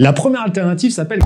La 0.00 0.14
première 0.14 0.40
alternative 0.40 0.92
s'appelle 0.92 1.20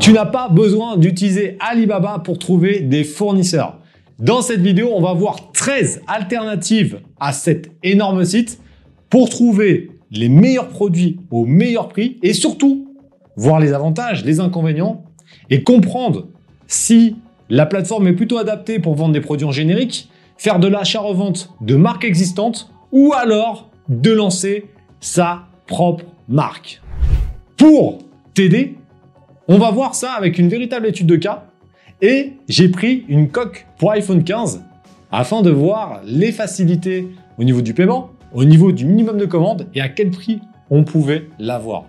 Tu 0.00 0.14
n'as 0.14 0.24
pas 0.24 0.48
besoin 0.48 0.96
d'utiliser 0.96 1.58
Alibaba 1.60 2.20
pour 2.24 2.38
trouver 2.38 2.80
des 2.80 3.04
fournisseurs. 3.04 3.80
Dans 4.18 4.40
cette 4.40 4.62
vidéo, 4.62 4.88
on 4.94 5.02
va 5.02 5.12
voir 5.12 5.52
13 5.52 6.04
alternatives 6.06 7.00
à 7.20 7.34
cet 7.34 7.70
énorme 7.82 8.24
site 8.24 8.58
pour 9.10 9.28
trouver 9.28 9.90
les 10.10 10.30
meilleurs 10.30 10.68
produits 10.68 11.20
au 11.30 11.44
meilleur 11.44 11.90
prix 11.90 12.16
et 12.22 12.32
surtout 12.32 12.88
voir 13.36 13.60
les 13.60 13.74
avantages, 13.74 14.24
les 14.24 14.40
inconvénients 14.40 15.04
et 15.50 15.62
comprendre 15.62 16.28
si 16.66 17.16
la 17.50 17.66
plateforme 17.66 18.06
est 18.06 18.14
plutôt 18.14 18.38
adaptée 18.38 18.78
pour 18.78 18.94
vendre 18.94 19.12
des 19.12 19.20
produits 19.20 19.46
en 19.46 19.52
générique, 19.52 20.08
faire 20.38 20.58
de 20.58 20.66
l'achat-revente 20.66 21.50
de 21.60 21.76
marques 21.76 22.06
existantes 22.06 22.72
ou 22.90 23.12
alors 23.12 23.68
de 23.90 24.10
lancer 24.10 24.64
sa 25.04 25.42
propre 25.66 26.06
marque. 26.28 26.80
Pour 27.58 27.98
t'aider, 28.32 28.78
on 29.48 29.58
va 29.58 29.70
voir 29.70 29.94
ça 29.94 30.12
avec 30.12 30.38
une 30.38 30.48
véritable 30.48 30.86
étude 30.86 31.06
de 31.06 31.16
cas 31.16 31.44
et 32.00 32.32
j'ai 32.48 32.70
pris 32.70 33.04
une 33.08 33.28
coque 33.28 33.66
pour 33.78 33.90
iPhone 33.90 34.24
15 34.24 34.64
afin 35.12 35.42
de 35.42 35.50
voir 35.50 36.00
les 36.06 36.32
facilités 36.32 37.06
au 37.38 37.44
niveau 37.44 37.60
du 37.60 37.74
paiement, 37.74 38.12
au 38.32 38.44
niveau 38.44 38.72
du 38.72 38.86
minimum 38.86 39.18
de 39.18 39.26
commande 39.26 39.66
et 39.74 39.82
à 39.82 39.90
quel 39.90 40.10
prix 40.10 40.40
on 40.70 40.84
pouvait 40.84 41.28
l'avoir. 41.38 41.84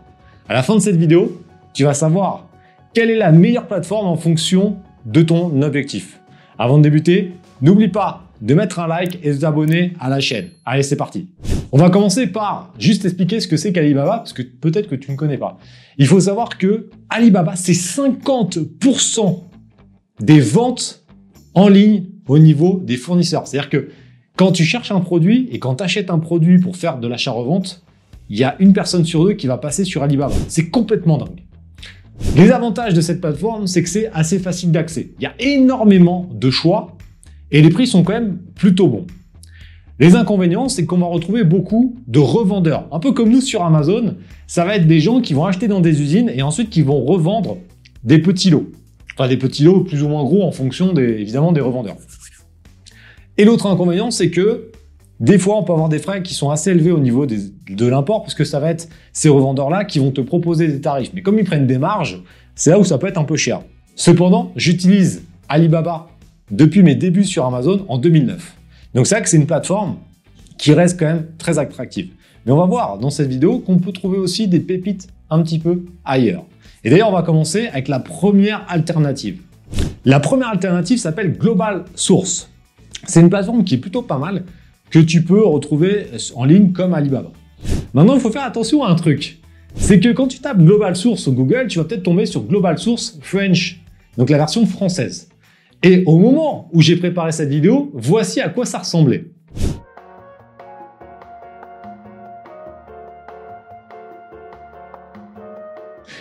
À 0.50 0.54
la 0.54 0.62
fin 0.62 0.76
de 0.76 0.82
cette 0.82 0.98
vidéo, 0.98 1.42
tu 1.74 1.86
vas 1.86 1.94
savoir 1.94 2.50
quelle 2.94 3.10
est 3.10 3.16
la 3.16 3.32
meilleure 3.32 3.68
plateforme 3.68 4.08
en 4.08 4.18
fonction 4.18 4.76
de 5.06 5.22
ton 5.22 5.62
objectif. 5.62 6.20
Avant 6.60 6.78
de 6.78 6.84
débuter, 6.84 7.32
n'oublie 7.62 7.88
pas 7.88 8.24
de 8.42 8.54
mettre 8.54 8.80
un 8.80 8.88
like 8.88 9.20
et 9.24 9.32
de 9.32 9.38
t'abonner 9.38 9.94
à 10.02 10.10
la 10.10 10.20
chaîne. 10.20 10.50
Allez, 10.66 10.84
c'est 10.84 10.98
parti. 10.98 11.30
On 11.72 11.78
va 11.78 11.90
commencer 11.90 12.28
par 12.28 12.74
juste 12.80 13.06
expliquer 13.06 13.40
ce 13.40 13.48
que 13.48 13.58
c'est 13.58 13.74
qu'Alibaba, 13.74 14.18
parce 14.18 14.34
que 14.34 14.42
peut-être 14.42 14.88
que 14.88 14.96
tu 14.96 15.12
ne 15.12 15.16
connais 15.16 15.38
pas. 15.38 15.58
Il 15.98 16.08
faut 16.08 16.20
savoir 16.20 16.58
que 16.58 16.90
Alibaba, 17.10 17.56
c'est 17.56 17.74
50% 17.74 19.44
des 20.22 20.40
ventes 20.40 21.06
en 21.54 21.68
ligne 21.68 22.06
au 22.28 22.40
niveau 22.40 22.82
des 22.84 22.98
fournisseurs. 22.98 23.48
C'est-à-dire 23.48 23.70
que 23.70 23.90
quand 24.36 24.52
tu 24.52 24.64
cherches 24.64 24.92
un 24.92 25.00
produit 25.00 25.48
et 25.52 25.60
quand 25.60 25.76
tu 25.76 25.84
achètes 25.84 26.10
un 26.10 26.20
produit 26.20 26.60
pour 26.60 26.76
faire 26.76 27.00
de 27.00 27.08
l'achat-revente, 27.08 27.84
il 28.30 28.38
y 28.38 28.44
a 28.44 28.56
une 28.60 28.74
personne 28.74 29.06
sur 29.06 29.24
deux 29.24 29.34
qui 29.34 29.48
va 29.48 29.58
passer 29.58 29.84
sur 29.84 30.04
Alibaba. 30.04 30.36
C'est 30.48 30.70
complètement 30.70 31.18
dingue. 31.18 31.44
Les 32.36 32.52
avantages 32.52 32.94
de 32.94 33.02
cette 33.02 33.22
plateforme, 33.22 33.68
c'est 33.68 33.84
que 33.84 33.90
c'est 33.90 34.10
assez 34.14 34.40
facile 34.40 34.72
d'accès. 34.72 35.12
Il 35.20 35.24
y 35.24 35.26
a 35.26 35.34
énormément 35.40 36.30
de 36.34 36.50
choix 36.50 36.98
et 37.52 37.62
les 37.62 37.70
prix 37.70 37.88
sont 37.88 38.04
quand 38.04 38.14
même 38.14 38.40
plutôt 38.56 38.88
bons. 38.88 39.06
Les 39.98 40.16
inconvénients, 40.16 40.68
c'est 40.68 40.86
qu'on 40.86 40.98
va 40.98 41.06
retrouver 41.06 41.46
beaucoup 41.46 41.96
de 42.08 42.20
revendeurs. 42.20 42.88
Un 42.92 43.00
peu 43.00 43.14
comme 43.14 43.30
nous 43.30 43.40
sur 43.40 43.64
Amazon, 43.64 44.16
ça 44.46 44.66
va 44.66 44.76
être 44.76 44.88
des 44.88 45.00
gens 45.00 45.22
qui 45.22 45.34
vont 45.34 45.46
acheter 45.46 45.70
dans 45.70 45.80
des 45.80 46.02
usines 46.02 46.30
et 46.34 46.42
ensuite 46.42 46.70
qui 46.70 46.82
vont 46.82 47.04
revendre 47.06 47.58
des 48.04 48.20
petits 48.20 48.50
lots. 48.50 48.70
Enfin, 49.14 49.30
des 49.30 49.38
petits 49.38 49.64
lots 49.64 49.86
plus 49.86 50.04
ou 50.04 50.10
moins 50.10 50.24
gros 50.26 50.44
en 50.44 50.52
fonction 50.52 50.94
évidemment 50.98 51.54
des 51.54 51.62
revendeurs. 51.62 51.96
Et 53.38 53.46
l'autre 53.46 53.68
inconvénient, 53.68 54.12
c'est 54.12 54.30
que 54.32 54.72
des 55.22 55.40
fois, 55.40 55.58
on 55.58 55.64
peut 55.64 55.72
avoir 55.72 55.88
des 55.88 56.00
frais 56.00 56.22
qui 56.22 56.34
sont 56.34 56.50
assez 56.50 56.72
élevés 56.72 56.92
au 56.92 57.00
niveau 57.00 57.26
de 57.26 57.86
l'import, 57.86 58.22
parce 58.22 58.34
que 58.34 58.44
ça 58.44 58.60
va 58.60 58.72
être 58.72 58.90
ces 59.14 59.30
revendeurs-là 59.30 59.86
qui 59.86 60.00
vont 60.00 60.12
te 60.12 60.20
proposer 60.20 60.68
des 60.68 60.82
tarifs. 60.82 61.12
Mais 61.14 61.22
comme 61.22 61.40
ils 61.40 61.46
prennent 61.46 61.68
des 61.68 61.78
marges, 61.78 62.22
c'est 62.54 62.70
là 62.70 62.80
où 62.80 62.84
ça 62.84 62.98
peut 62.98 63.08
être 63.08 63.18
un 63.18 63.24
peu 63.24 63.38
cher. 63.38 63.62
Cependant, 63.96 64.52
j'utilise 64.58 65.24
Alibaba 65.48 66.10
depuis 66.52 66.84
mes 66.84 66.96
débuts 66.96 67.24
sur 67.24 67.46
Amazon 67.46 67.86
en 67.88 67.98
2009. 67.98 68.58
Donc 68.96 69.08
c'est 69.08 69.16
vrai 69.16 69.24
que 69.24 69.30
c'est 69.30 69.38
une 69.38 69.46
plateforme 69.46 69.98
qui 70.58 70.74
reste 70.74 70.98
quand 70.98 71.06
même 71.06 71.28
très 71.38 71.60
attractive. 71.60 72.12
Mais 72.46 72.54
on 72.54 72.58
va 72.58 72.66
voir 72.66 72.98
dans 72.98 73.10
cette 73.10 73.28
vidéo 73.28 73.60
qu'on 73.60 73.78
peut 73.78 73.92
trouver 73.92 74.18
aussi 74.18 74.48
des 74.48 74.62
pépites 74.62 75.10
un 75.30 75.44
petit 75.44 75.60
peu 75.60 75.84
ailleurs. 76.06 76.46
Et 76.84 76.90
d'ailleurs, 76.90 77.10
on 77.10 77.14
va 77.14 77.24
commencer 77.24 77.68
avec 77.68 77.90
la 77.90 78.00
première 78.00 78.66
alternative. 78.70 79.42
La 80.06 80.20
première 80.20 80.50
alternative 80.50 80.98
s'appelle 80.98 81.38
Global 81.38 81.84
Source. 81.96 82.50
C'est 83.06 83.20
une 83.20 83.30
plateforme 83.30 83.66
qui 83.66 83.76
est 83.76 83.80
plutôt 83.80 84.02
pas 84.02 84.18
mal, 84.18 84.46
que 84.90 85.00
tu 85.00 85.24
peux 85.24 85.46
retrouver 85.46 86.08
en 86.36 86.46
ligne 86.46 86.72
comme 86.72 86.94
Alibaba. 86.94 87.32
Maintenant, 87.94 88.14
il 88.14 88.22
faut 88.22 88.32
faire 88.32 88.44
attention 88.44 88.84
à 88.84 88.90
un 88.90 88.96
truc. 88.96 89.40
C'est 89.76 90.00
que 90.00 90.10
quand 90.14 90.28
tu 90.28 90.40
tapes 90.40 90.60
Global 90.60 90.96
Source 90.96 91.24
sur 91.24 91.34
Google, 91.34 91.68
tu 91.68 91.80
vas 91.80 91.86
peut-être 91.86 92.04
tomber 92.04 92.26
sur 92.26 92.44
Global 92.44 92.78
Source 92.78 93.18
French, 93.22 93.82
donc 94.18 94.30
la 94.30 94.38
version 94.38 94.66
française. 94.66 95.28
Et 95.84 96.04
au 96.06 96.18
moment 96.18 96.70
où 96.74 96.82
j'ai 96.82 96.96
préparé 96.96 97.32
cette 97.32 97.50
vidéo, 97.50 97.92
voici 97.94 98.42
à 98.42 98.50
quoi 98.50 98.66
ça 98.66 98.80
ressemblait. 98.80 99.26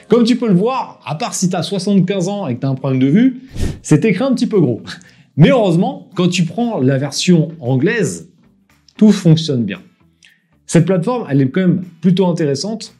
Comme 0.08 0.24
tu 0.24 0.36
peux 0.36 0.48
le 0.48 0.54
voir, 0.54 1.00
à 1.04 1.14
part 1.14 1.34
si 1.34 1.48
tu 1.48 1.56
as 1.56 1.62
75 1.62 2.28
ans 2.28 2.46
et 2.46 2.56
que 2.56 2.60
tu 2.60 2.66
as 2.66 2.68
un 2.68 2.74
problème 2.74 3.00
de 3.00 3.06
vue, 3.06 3.42
c'est 3.82 4.04
écrit 4.04 4.24
un 4.24 4.34
petit 4.34 4.46
peu 4.46 4.60
gros. 4.60 4.82
Mais 5.36 5.50
heureusement, 5.50 6.08
quand 6.14 6.28
tu 6.28 6.44
prends 6.44 6.78
la 6.80 6.98
version 6.98 7.52
anglaise, 7.58 8.30
tout 8.96 9.10
fonctionne 9.10 9.64
bien. 9.64 9.80
Cette 10.66 10.84
plateforme, 10.84 11.26
elle 11.28 11.40
est 11.40 11.50
quand 11.50 11.62
même 11.62 11.82
plutôt 12.00 12.26
intéressante 12.26 12.94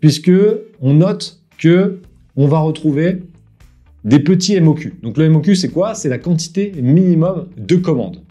puisque 0.00 0.32
on 0.80 0.94
note 0.94 1.40
que 1.58 2.00
on 2.36 2.46
va 2.46 2.60
retrouver 2.60 3.22
des 4.04 4.20
petits 4.20 4.58
MOQ. 4.60 5.00
Donc 5.02 5.16
le 5.16 5.28
MOQ, 5.28 5.54
c'est 5.56 5.68
quoi? 5.68 5.94
C'est 5.94 6.08
la 6.08 6.18
quantité 6.18 6.72
minimum 6.80 7.48
de 7.56 7.76
commandes. 7.76 8.22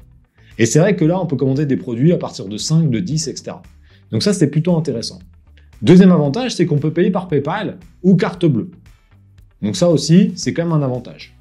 Et 0.58 0.66
c'est 0.66 0.80
vrai 0.80 0.96
que 0.96 1.06
là, 1.06 1.20
on 1.22 1.26
peut 1.26 1.36
commander 1.36 1.66
des 1.66 1.78
produits 1.78 2.12
à 2.12 2.18
partir 2.18 2.46
de 2.46 2.58
5, 2.58 2.90
de 2.90 3.00
10, 3.00 3.28
etc. 3.28 3.58
Donc 4.12 4.24
ça, 4.24 4.34
c'est 4.34 4.50
plutôt 4.50 4.76
intéressant. 4.76 5.20
Deuxième 5.82 6.12
avantage, 6.12 6.56
c'est 6.56 6.66
qu'on 6.66 6.80
peut 6.80 6.92
payer 6.92 7.12
par 7.12 7.28
PayPal 7.28 7.78
ou 8.04 8.16
carte 8.16 8.46
bleue. 8.46 8.72
Donc 9.62 9.76
ça 9.76 9.90
aussi, 9.90 10.34
c'est 10.36 10.54
quand 10.54 10.64
même 10.64 10.74
un 10.74 10.82
avantage. 10.82 11.36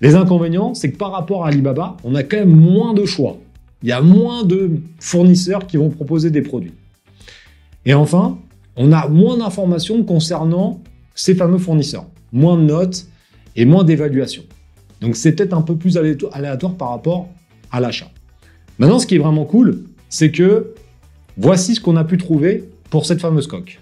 Les 0.00 0.14
inconvénients, 0.16 0.74
c'est 0.74 0.90
que 0.90 0.96
par 0.96 1.12
rapport 1.12 1.44
à 1.44 1.48
Alibaba, 1.48 1.96
on 2.04 2.14
a 2.14 2.22
quand 2.22 2.38
même 2.38 2.56
moins 2.56 2.94
de 2.94 3.04
choix 3.04 3.36
il 3.82 3.88
y 3.88 3.92
a 3.92 4.00
moins 4.00 4.44
de 4.44 4.72
fournisseurs 4.98 5.66
qui 5.66 5.76
vont 5.76 5.90
proposer 5.90 6.30
des 6.30 6.42
produits. 6.42 6.74
Et 7.86 7.94
enfin, 7.94 8.38
on 8.76 8.92
a 8.92 9.08
moins 9.08 9.38
d'informations 9.38 10.04
concernant 10.04 10.80
ces 11.14 11.34
fameux 11.34 11.58
fournisseurs, 11.58 12.06
moins 12.32 12.56
de 12.56 12.62
notes 12.62 13.06
et 13.56 13.64
moins 13.64 13.84
d'évaluation. 13.84 14.42
Donc 15.00 15.16
c'est 15.16 15.32
peut-être 15.32 15.54
un 15.54 15.62
peu 15.62 15.76
plus 15.76 15.98
aléatoire 16.32 16.74
par 16.74 16.90
rapport 16.90 17.28
à 17.72 17.80
l'achat. 17.80 18.10
Maintenant, 18.78 18.98
ce 18.98 19.06
qui 19.06 19.16
est 19.16 19.18
vraiment 19.18 19.44
cool, 19.44 19.84
c'est 20.08 20.30
que 20.30 20.74
voici 21.36 21.74
ce 21.74 21.80
qu'on 21.80 21.96
a 21.96 22.04
pu 22.04 22.18
trouver 22.18 22.64
pour 22.90 23.06
cette 23.06 23.20
fameuse 23.20 23.46
coque. 23.46 23.80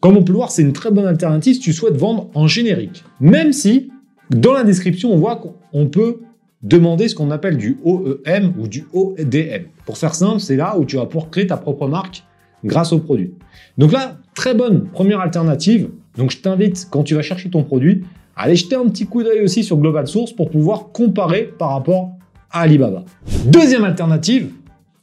Comme 0.00 0.16
on 0.16 0.22
peut 0.22 0.32
le 0.32 0.38
voir, 0.38 0.50
c'est 0.50 0.62
une 0.62 0.72
très 0.72 0.90
bonne 0.90 1.06
alternative 1.06 1.54
si 1.54 1.60
tu 1.60 1.72
souhaites 1.72 1.96
vendre 1.96 2.30
en 2.34 2.46
générique. 2.46 3.04
Même 3.20 3.52
si 3.52 3.90
dans 4.30 4.52
la 4.52 4.64
description, 4.64 5.12
on 5.12 5.18
voit 5.18 5.36
qu'on 5.36 5.86
peut 5.88 6.20
demander 6.62 7.08
ce 7.08 7.14
qu'on 7.14 7.30
appelle 7.30 7.56
du 7.56 7.78
OEM 7.84 8.54
ou 8.58 8.66
du 8.66 8.86
ODM. 8.92 9.64
Pour 9.84 9.98
faire 9.98 10.14
simple, 10.14 10.40
c'est 10.40 10.56
là 10.56 10.78
où 10.78 10.84
tu 10.84 10.96
vas 10.96 11.06
pouvoir 11.06 11.30
créer 11.30 11.46
ta 11.46 11.56
propre 11.56 11.86
marque 11.86 12.24
grâce 12.64 12.92
au 12.92 12.98
produit. 12.98 13.34
Donc 13.78 13.92
là, 13.92 14.16
très 14.34 14.54
bonne 14.54 14.88
première 14.88 15.20
alternative. 15.20 15.90
Donc 16.16 16.30
je 16.30 16.38
t'invite, 16.38 16.88
quand 16.90 17.02
tu 17.02 17.14
vas 17.14 17.22
chercher 17.22 17.50
ton 17.50 17.62
produit, 17.62 18.04
à 18.36 18.42
aller 18.42 18.56
jeter 18.56 18.76
un 18.76 18.86
petit 18.88 19.06
coup 19.06 19.22
d'œil 19.22 19.40
aussi 19.40 19.64
sur 19.64 19.78
Global 19.78 20.06
Source 20.06 20.32
pour 20.32 20.50
pouvoir 20.50 20.88
comparer 20.92 21.44
par 21.58 21.70
rapport 21.70 22.12
à 22.50 22.60
Alibaba. 22.60 23.04
Deuxième 23.46 23.84
alternative, 23.84 24.50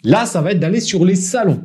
là, 0.04 0.26
ça 0.26 0.42
va 0.42 0.52
être 0.52 0.60
d'aller 0.60 0.80
sur 0.80 1.04
les 1.06 1.16
salons. 1.16 1.62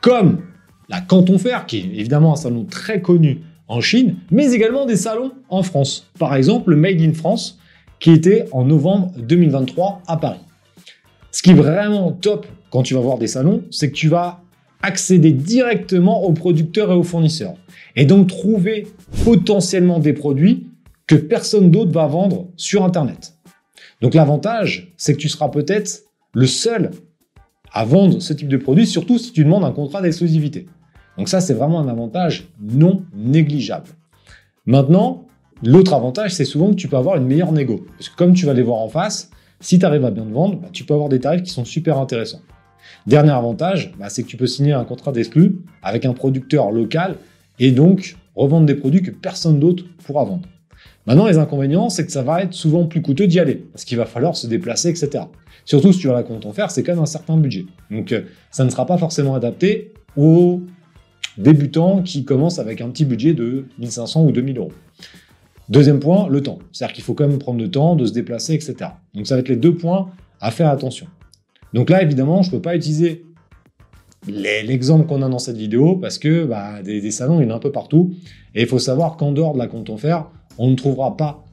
Comme 0.00 0.40
la 0.88 1.00
Canton 1.00 1.38
Fer, 1.38 1.66
qui 1.66 1.78
est 1.78 1.98
évidemment 1.98 2.32
un 2.32 2.36
salon 2.36 2.64
très 2.64 3.00
connu 3.00 3.40
en 3.68 3.80
Chine, 3.80 4.16
mais 4.30 4.52
également 4.52 4.86
des 4.86 4.96
salons 4.96 5.32
en 5.48 5.62
France. 5.62 6.10
Par 6.18 6.34
exemple, 6.34 6.70
le 6.70 6.76
Made 6.76 7.00
in 7.00 7.12
France, 7.12 7.58
qui 7.98 8.12
était 8.12 8.46
en 8.52 8.64
novembre 8.64 9.12
2023 9.18 10.02
à 10.06 10.16
Paris. 10.16 10.40
Ce 11.30 11.42
qui 11.42 11.50
est 11.50 11.54
vraiment 11.54 12.12
top 12.12 12.46
quand 12.70 12.82
tu 12.82 12.94
vas 12.94 13.00
voir 13.00 13.18
des 13.18 13.26
salons, 13.26 13.62
c'est 13.70 13.90
que 13.90 13.96
tu 13.96 14.08
vas 14.08 14.42
accéder 14.82 15.32
directement 15.32 16.22
aux 16.24 16.32
producteurs 16.32 16.92
et 16.92 16.94
aux 16.94 17.02
fournisseurs. 17.02 17.54
Et 17.96 18.04
donc 18.04 18.28
trouver 18.28 18.86
potentiellement 19.24 19.98
des 19.98 20.12
produits 20.12 20.66
que 21.06 21.14
personne 21.14 21.70
d'autre 21.70 21.92
va 21.92 22.06
vendre 22.06 22.48
sur 22.56 22.84
Internet. 22.84 23.34
Donc 24.00 24.14
l'avantage, 24.14 24.92
c'est 24.96 25.14
que 25.14 25.18
tu 25.18 25.28
seras 25.28 25.48
peut-être 25.48 26.02
le 26.34 26.46
seul 26.46 26.90
à 27.72 27.84
vendre 27.84 28.20
ce 28.20 28.32
type 28.32 28.48
de 28.48 28.56
produit, 28.56 28.86
surtout 28.86 29.18
si 29.18 29.32
tu 29.32 29.44
demandes 29.44 29.64
un 29.64 29.72
contrat 29.72 30.02
d'exclusivité. 30.02 30.66
Donc 31.16 31.28
ça, 31.28 31.40
c'est 31.40 31.54
vraiment 31.54 31.80
un 31.80 31.88
avantage 31.88 32.48
non 32.60 33.02
négligeable. 33.14 33.88
Maintenant, 34.66 35.26
l'autre 35.62 35.94
avantage, 35.94 36.34
c'est 36.34 36.44
souvent 36.44 36.70
que 36.70 36.74
tu 36.74 36.88
peux 36.88 36.96
avoir 36.96 37.16
une 37.16 37.26
meilleure 37.26 37.52
négo. 37.52 37.86
Parce 37.96 38.08
que 38.08 38.16
comme 38.16 38.34
tu 38.34 38.46
vas 38.46 38.52
les 38.52 38.62
voir 38.62 38.78
en 38.78 38.88
face, 38.88 39.30
si 39.60 39.78
tu 39.78 39.86
arrives 39.86 40.04
à 40.04 40.10
bien 40.10 40.24
te 40.24 40.32
vendre, 40.32 40.60
bah, 40.60 40.68
tu 40.72 40.84
peux 40.84 40.94
avoir 40.94 41.08
des 41.08 41.20
tarifs 41.20 41.42
qui 41.42 41.50
sont 41.50 41.64
super 41.64 41.98
intéressants. 41.98 42.42
Dernier 43.06 43.30
avantage, 43.30 43.92
bah, 43.98 44.08
c'est 44.08 44.22
que 44.22 44.28
tu 44.28 44.36
peux 44.36 44.46
signer 44.46 44.72
un 44.72 44.84
contrat 44.84 45.12
d'exclus 45.12 45.58
avec 45.82 46.04
un 46.04 46.12
producteur 46.12 46.70
local 46.70 47.16
et 47.58 47.70
donc 47.70 48.16
revendre 48.34 48.66
des 48.66 48.74
produits 48.74 49.02
que 49.02 49.10
personne 49.10 49.58
d'autre 49.58 49.84
pourra 50.04 50.24
vendre. 50.24 50.46
Maintenant, 51.06 51.26
les 51.26 51.38
inconvénients, 51.38 51.88
c'est 51.88 52.04
que 52.04 52.10
ça 52.10 52.22
va 52.22 52.42
être 52.42 52.52
souvent 52.52 52.84
plus 52.84 53.00
coûteux 53.00 53.28
d'y 53.28 53.38
aller, 53.38 53.54
parce 53.54 53.84
qu'il 53.84 53.96
va 53.96 54.06
falloir 54.06 54.36
se 54.36 54.48
déplacer, 54.48 54.88
etc. 54.88 55.24
Surtout 55.64 55.92
si 55.92 56.00
tu 56.00 56.10
as 56.10 56.12
la 56.12 56.24
compte 56.24 56.46
en 56.46 56.52
faire, 56.52 56.70
c'est 56.70 56.82
quand 56.82 56.92
même 56.92 57.02
un 57.02 57.06
certain 57.06 57.36
budget. 57.36 57.66
Donc, 57.90 58.10
euh, 58.10 58.22
ça 58.50 58.64
ne 58.64 58.70
sera 58.70 58.86
pas 58.86 58.98
forcément 58.98 59.34
adapté 59.36 59.92
aux 60.16 60.62
débutants 61.38 62.02
qui 62.02 62.24
commencent 62.24 62.58
avec 62.58 62.80
un 62.80 62.88
petit 62.90 63.04
budget 63.04 63.34
de 63.34 63.66
1500 63.78 64.24
ou 64.24 64.32
2000 64.32 64.58
euros. 64.58 64.72
Deuxième 65.68 66.00
point, 66.00 66.28
le 66.28 66.42
temps. 66.42 66.58
C'est-à-dire 66.72 66.94
qu'il 66.94 67.04
faut 67.04 67.14
quand 67.14 67.28
même 67.28 67.38
prendre 67.38 67.60
le 67.60 67.70
temps 67.70 67.94
de 67.94 68.04
se 68.04 68.12
déplacer, 68.12 68.54
etc. 68.54 68.90
Donc, 69.14 69.28
ça 69.28 69.36
va 69.36 69.40
être 69.40 69.48
les 69.48 69.56
deux 69.56 69.74
points 69.74 70.10
à 70.40 70.50
faire 70.50 70.70
attention. 70.70 71.06
Donc 71.72 71.90
là, 71.90 72.02
évidemment, 72.02 72.42
je 72.42 72.50
ne 72.50 72.56
peux 72.56 72.62
pas 72.62 72.76
utiliser 72.76 73.24
l'exemple 74.28 75.06
qu'on 75.06 75.22
a 75.22 75.28
dans 75.28 75.38
cette 75.38 75.56
vidéo 75.56 75.96
parce 75.96 76.18
que 76.18 76.44
bah, 76.44 76.82
des, 76.82 77.10
salons, 77.10 77.40
il 77.40 77.46
y 77.46 77.50
en 77.50 77.54
a 77.54 77.56
un 77.56 77.60
peu 77.60 77.72
partout. 77.72 78.14
Et 78.54 78.62
il 78.62 78.66
faut 78.66 78.78
savoir 78.78 79.16
qu'en 79.16 79.32
dehors 79.32 79.54
de 79.54 79.58
la 79.58 79.66
compte 79.66 79.90
en 79.90 79.96
fer, 79.96 80.26
on 80.58 80.70
ne 80.70 80.74
trouvera 80.74 81.16
pas 81.16 81.44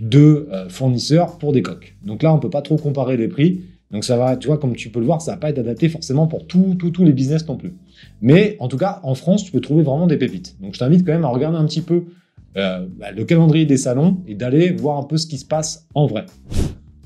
de 0.00 0.48
euh, 0.52 0.68
fournisseurs 0.68 1.38
pour 1.38 1.52
des 1.52 1.62
coques. 1.62 1.96
Donc 2.04 2.22
là, 2.22 2.32
on 2.32 2.36
ne 2.36 2.40
peut 2.40 2.50
pas 2.50 2.62
trop 2.62 2.76
comparer 2.76 3.16
les 3.16 3.28
prix. 3.28 3.60
Donc 3.90 4.04
ça 4.04 4.16
va, 4.16 4.36
tu 4.36 4.48
vois, 4.48 4.58
comme 4.58 4.74
tu 4.74 4.90
peux 4.90 4.98
le 4.98 5.06
voir, 5.06 5.22
ça 5.22 5.32
va 5.32 5.36
pas 5.36 5.50
être 5.50 5.58
adapté 5.60 5.88
forcément 5.88 6.26
pour 6.26 6.46
tous 6.48 6.76
les 6.98 7.12
business 7.12 7.46
non 7.46 7.56
plus. 7.56 7.74
Mais 8.20 8.56
en 8.58 8.66
tout 8.66 8.76
cas, 8.76 8.98
en 9.04 9.14
France, 9.14 9.44
tu 9.44 9.52
peux 9.52 9.60
trouver 9.60 9.84
vraiment 9.84 10.08
des 10.08 10.16
pépites. 10.16 10.60
Donc 10.60 10.74
je 10.74 10.80
t'invite 10.80 11.06
quand 11.06 11.12
même 11.12 11.24
à 11.24 11.28
regarder 11.28 11.58
un 11.58 11.64
petit 11.66 11.82
peu 11.82 12.04
euh, 12.56 12.86
bah, 12.98 13.12
le 13.12 13.24
calendrier 13.24 13.66
des 13.66 13.76
salons 13.76 14.22
et 14.26 14.34
d'aller 14.34 14.72
voir 14.72 14.98
un 14.98 15.04
peu 15.04 15.16
ce 15.16 15.26
qui 15.26 15.38
se 15.38 15.44
passe 15.44 15.86
en 15.94 16.06
vrai. 16.06 16.26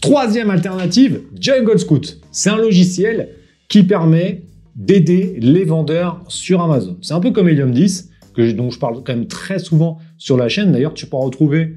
Troisième 0.01 0.51
alternative, 0.51 1.23
Jungle 1.39 1.79
Scout. 1.79 2.21
C'est 2.31 2.51
un 2.51 2.57
logiciel 2.57 3.31
qui 3.69 3.83
permet 3.83 4.43
d'aider 4.77 5.37
les 5.41 5.65
vendeurs 5.65 6.23
sur 6.29 6.63
Amazon. 6.63 6.97
C'est 7.03 7.15
un 7.15 7.21
peu 7.21 7.33
comme 7.33 7.49
Helium 7.49 7.73
10, 7.73 8.11
que, 8.33 8.53
dont 8.53 8.71
je 8.71 8.79
parle 8.79 9.03
quand 9.03 9.13
même 9.13 9.27
très 9.27 9.59
souvent 9.59 9.99
sur 10.17 10.37
la 10.37 10.49
chaîne. 10.49 10.71
D'ailleurs, 10.71 10.95
tu 10.95 11.07
pourras 11.07 11.25
retrouver 11.25 11.75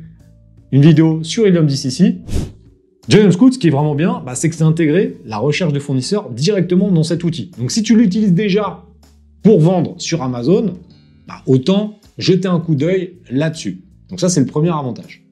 une 0.71 0.83
vidéo 0.83 1.23
sur 1.23 1.47
Helium 1.47 1.65
10 1.65 1.85
ici. 1.85 2.19
Jungle 3.09 3.33
Scout, 3.33 3.53
ce 3.53 3.59
qui 3.59 3.67
est 3.67 3.71
vraiment 3.71 3.95
bien, 3.95 4.21
bah, 4.23 4.35
c'est 4.35 4.49
que 4.49 4.55
c'est 4.55 4.63
intégré 4.63 5.17
la 5.25 5.37
recherche 5.37 5.73
de 5.73 5.79
fournisseurs 5.79 6.29
directement 6.29 6.91
dans 6.91 7.03
cet 7.03 7.23
outil. 7.23 7.51
Donc 7.57 7.71
si 7.71 7.81
tu 7.81 7.95
l'utilises 7.97 8.33
déjà 8.33 8.83
pour 9.41 9.59
vendre 9.59 9.95
sur 9.97 10.21
Amazon, 10.21 10.75
bah, 11.27 11.41
autant 11.47 11.99
jeter 12.19 12.47
un 12.47 12.59
coup 12.59 12.75
d'œil 12.75 13.17
là-dessus. 13.31 13.81
Donc 14.09 14.19
ça, 14.19 14.29
c'est 14.29 14.41
le 14.41 14.45
premier 14.45 14.69
avantage. 14.69 15.25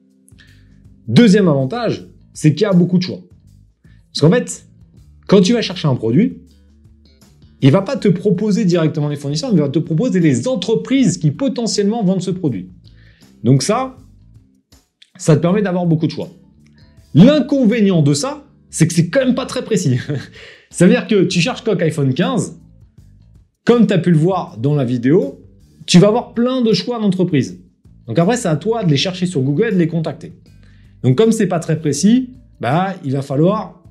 Deuxième 1.06 1.46
avantage, 1.46 2.09
c'est 2.32 2.54
qu'il 2.54 2.62
y 2.62 2.64
a 2.66 2.72
beaucoup 2.72 2.98
de 2.98 3.02
choix. 3.02 3.20
Parce 4.12 4.20
qu'en 4.20 4.30
fait, 4.30 4.66
quand 5.26 5.40
tu 5.40 5.52
vas 5.52 5.62
chercher 5.62 5.88
un 5.88 5.94
produit, 5.94 6.38
il 7.62 7.70
va 7.70 7.82
pas 7.82 7.96
te 7.96 8.08
proposer 8.08 8.64
directement 8.64 9.08
les 9.08 9.16
fournisseurs, 9.16 9.50
mais 9.50 9.58
il 9.58 9.62
va 9.62 9.68
te 9.68 9.78
proposer 9.78 10.20
les 10.20 10.48
entreprises 10.48 11.18
qui 11.18 11.30
potentiellement 11.30 12.02
vendent 12.02 12.22
ce 12.22 12.30
produit. 12.30 12.70
Donc 13.44 13.62
ça, 13.62 13.96
ça 15.16 15.36
te 15.36 15.42
permet 15.42 15.62
d'avoir 15.62 15.86
beaucoup 15.86 16.06
de 16.06 16.12
choix. 16.12 16.28
L'inconvénient 17.14 18.02
de 18.02 18.14
ça, 18.14 18.44
c'est 18.70 18.86
que 18.86 18.94
c'est 18.94 19.10
quand 19.10 19.20
même 19.20 19.34
pas 19.34 19.46
très 19.46 19.62
précis. 19.62 19.98
ça 20.70 20.86
veut 20.86 20.92
dire 20.92 21.06
que 21.06 21.24
tu 21.24 21.40
cherches 21.40 21.62
coq 21.62 21.80
iPhone 21.82 22.14
15, 22.14 22.58
comme 23.64 23.86
tu 23.86 23.92
as 23.92 23.98
pu 23.98 24.10
le 24.10 24.16
voir 24.16 24.56
dans 24.58 24.74
la 24.74 24.84
vidéo, 24.84 25.40
tu 25.86 25.98
vas 25.98 26.08
avoir 26.08 26.34
plein 26.34 26.62
de 26.62 26.72
choix 26.72 26.98
d'entreprises. 26.98 27.60
Donc 28.06 28.18
après, 28.18 28.36
c'est 28.36 28.48
à 28.48 28.56
toi 28.56 28.84
de 28.84 28.90
les 28.90 28.96
chercher 28.96 29.26
sur 29.26 29.42
Google 29.42 29.68
et 29.68 29.72
de 29.72 29.78
les 29.78 29.88
contacter. 29.88 30.32
Donc 31.02 31.16
comme 31.16 31.32
c'est 31.32 31.46
pas 31.46 31.60
très 31.60 31.78
précis, 31.78 32.30
bah, 32.60 32.94
il 33.04 33.12
va 33.12 33.22
falloir 33.22 33.82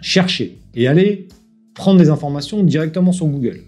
chercher 0.00 0.58
et 0.74 0.88
aller 0.88 1.28
prendre 1.74 1.98
des 1.98 2.10
informations 2.10 2.62
directement 2.62 3.12
sur 3.12 3.26
Google. 3.26 3.60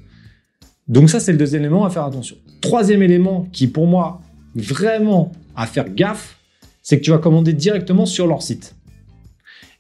Donc 0.88 1.08
ça, 1.08 1.20
c'est 1.20 1.32
le 1.32 1.38
deuxième 1.38 1.62
élément 1.62 1.84
à 1.84 1.90
faire 1.90 2.04
attention. 2.04 2.36
Troisième 2.60 3.02
élément 3.02 3.46
qui, 3.52 3.68
pour 3.68 3.86
moi, 3.86 4.20
vraiment 4.56 5.30
à 5.54 5.66
faire 5.66 5.88
gaffe, 5.88 6.36
c'est 6.82 6.98
que 6.98 7.04
tu 7.04 7.10
vas 7.10 7.18
commander 7.18 7.52
directement 7.52 8.06
sur 8.06 8.26
leur 8.26 8.42
site. 8.42 8.74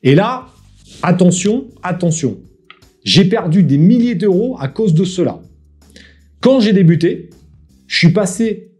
Et 0.02 0.14
là, 0.14 0.46
attention, 1.02 1.66
attention. 1.82 2.38
J'ai 3.02 3.24
perdu 3.24 3.64
des 3.64 3.78
milliers 3.78 4.14
d'euros 4.14 4.56
à 4.60 4.68
cause 4.68 4.94
de 4.94 5.04
cela. 5.04 5.40
Quand 6.40 6.60
j'ai 6.60 6.72
débuté, 6.72 7.30
je 7.86 7.96
suis 7.96 8.12
passé 8.12 8.70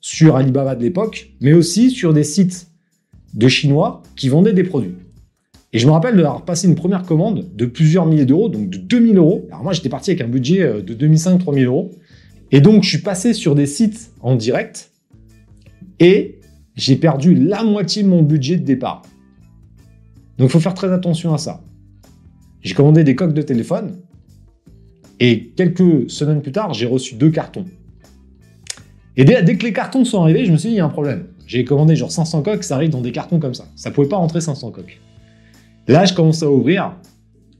sur 0.00 0.36
Alibaba 0.36 0.76
de 0.76 0.82
l'époque, 0.82 1.32
mais 1.40 1.52
aussi 1.52 1.90
sur 1.90 2.12
des 2.12 2.24
sites 2.24 2.68
de 3.34 3.48
Chinois 3.48 4.02
qui 4.16 4.28
vendaient 4.28 4.52
des 4.52 4.64
produits. 4.64 4.94
Et 5.72 5.78
je 5.78 5.86
me 5.86 5.92
rappelle 5.92 6.16
d'avoir 6.16 6.44
passé 6.44 6.68
une 6.68 6.74
première 6.74 7.02
commande 7.04 7.48
de 7.54 7.64
plusieurs 7.64 8.06
milliers 8.06 8.26
d'euros, 8.26 8.48
donc 8.48 8.68
de 8.68 8.76
2000 8.76 9.16
euros. 9.16 9.46
Alors 9.50 9.62
moi, 9.64 9.72
j'étais 9.72 9.88
parti 9.88 10.10
avec 10.10 10.20
un 10.20 10.28
budget 10.28 10.60
euh, 10.60 10.82
de 10.82 10.94
2005-3000 10.94 11.64
euros. 11.64 11.90
Et 12.50 12.60
donc, 12.60 12.82
je 12.82 12.90
suis 12.90 12.98
passé 12.98 13.32
sur 13.32 13.54
des 13.54 13.66
sites 13.66 14.12
en 14.20 14.36
direct 14.36 14.90
et 15.98 16.40
j'ai 16.76 16.96
perdu 16.96 17.34
la 17.34 17.64
moitié 17.64 18.02
de 18.02 18.08
mon 18.08 18.22
budget 18.22 18.56
de 18.56 18.64
départ. 18.64 19.02
Donc, 20.36 20.48
il 20.48 20.52
faut 20.52 20.60
faire 20.60 20.74
très 20.74 20.92
attention 20.92 21.32
à 21.32 21.38
ça. 21.38 21.62
J'ai 22.60 22.74
commandé 22.74 23.02
des 23.02 23.14
coques 23.14 23.34
de 23.34 23.42
téléphone 23.42 23.96
et 25.20 25.52
quelques 25.56 26.10
semaines 26.10 26.42
plus 26.42 26.52
tard, 26.52 26.74
j'ai 26.74 26.86
reçu 26.86 27.14
deux 27.14 27.30
cartons. 27.30 27.64
Et 29.16 29.24
dès, 29.24 29.42
dès, 29.42 29.56
que 29.56 29.64
les 29.64 29.72
cartons 29.72 30.04
sont 30.04 30.20
arrivés, 30.20 30.44
je 30.44 30.52
me 30.52 30.56
suis 30.56 30.70
dit, 30.70 30.74
il 30.74 30.78
y 30.78 30.80
a 30.80 30.84
un 30.84 30.90
problème. 30.90 31.28
J'ai 31.46 31.64
commandé 31.64 31.96
genre 31.96 32.10
500 32.10 32.42
coques, 32.42 32.64
ça 32.64 32.76
arrive 32.76 32.90
dans 32.90 33.00
des 33.00 33.12
cartons 33.12 33.38
comme 33.38 33.54
ça. 33.54 33.66
Ça 33.76 33.90
pouvait 33.90 34.08
pas 34.08 34.16
rentrer 34.16 34.40
500 34.40 34.70
coques. 34.70 35.00
Là, 35.88 36.04
je 36.04 36.14
commence 36.14 36.42
à 36.42 36.50
ouvrir 36.50 36.96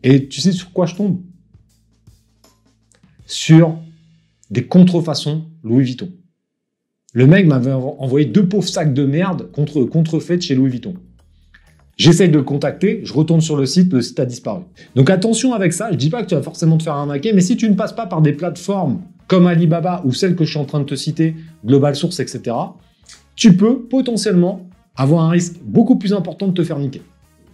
et 0.02 0.28
tu 0.28 0.40
sais 0.40 0.52
sur 0.52 0.72
quoi 0.72 0.86
je 0.86 0.94
tombe? 0.94 1.20
Sur 3.26 3.78
des 4.50 4.64
contrefaçons 4.64 5.44
Louis 5.62 5.84
Vuitton. 5.84 6.10
Le 7.14 7.26
mec 7.26 7.46
m'avait 7.46 7.72
envoyé 7.72 8.26
deux 8.26 8.48
pauvres 8.48 8.68
sacs 8.68 8.94
de 8.94 9.04
merde 9.04 9.50
contre, 9.52 9.84
contrefaits 9.84 10.40
chez 10.40 10.54
Louis 10.54 10.70
Vuitton. 10.70 10.94
J'essaye 11.98 12.30
de 12.30 12.38
le 12.38 12.42
contacter, 12.42 13.00
je 13.04 13.12
retourne 13.12 13.42
sur 13.42 13.56
le 13.56 13.66
site, 13.66 13.92
le 13.92 14.00
site 14.00 14.18
a 14.18 14.24
disparu. 14.24 14.62
Donc 14.96 15.10
attention 15.10 15.52
avec 15.52 15.72
ça, 15.74 15.92
je 15.92 15.96
dis 15.96 16.08
pas 16.08 16.22
que 16.22 16.28
tu 16.28 16.34
vas 16.34 16.42
forcément 16.42 16.78
te 16.78 16.82
faire 16.82 16.94
arnaquer, 16.94 17.32
mais 17.34 17.42
si 17.42 17.56
tu 17.56 17.68
ne 17.68 17.74
passes 17.74 17.92
pas 17.92 18.06
par 18.06 18.22
des 18.22 18.32
plateformes 18.32 19.02
comme 19.28 19.46
Alibaba 19.46 20.02
ou 20.04 20.12
celles 20.12 20.34
que 20.34 20.44
je 20.44 20.50
suis 20.50 20.58
en 20.58 20.64
train 20.64 20.80
de 20.80 20.84
te 20.84 20.94
citer, 20.94 21.36
Global 21.64 21.94
Source, 21.94 22.18
etc., 22.20 22.56
tu 23.36 23.56
peux 23.56 23.82
potentiellement 23.82 24.68
avoir 24.96 25.24
un 25.24 25.30
risque 25.30 25.56
beaucoup 25.64 25.96
plus 25.96 26.12
important 26.12 26.48
de 26.48 26.52
te 26.52 26.64
faire 26.64 26.78
niquer. 26.78 27.02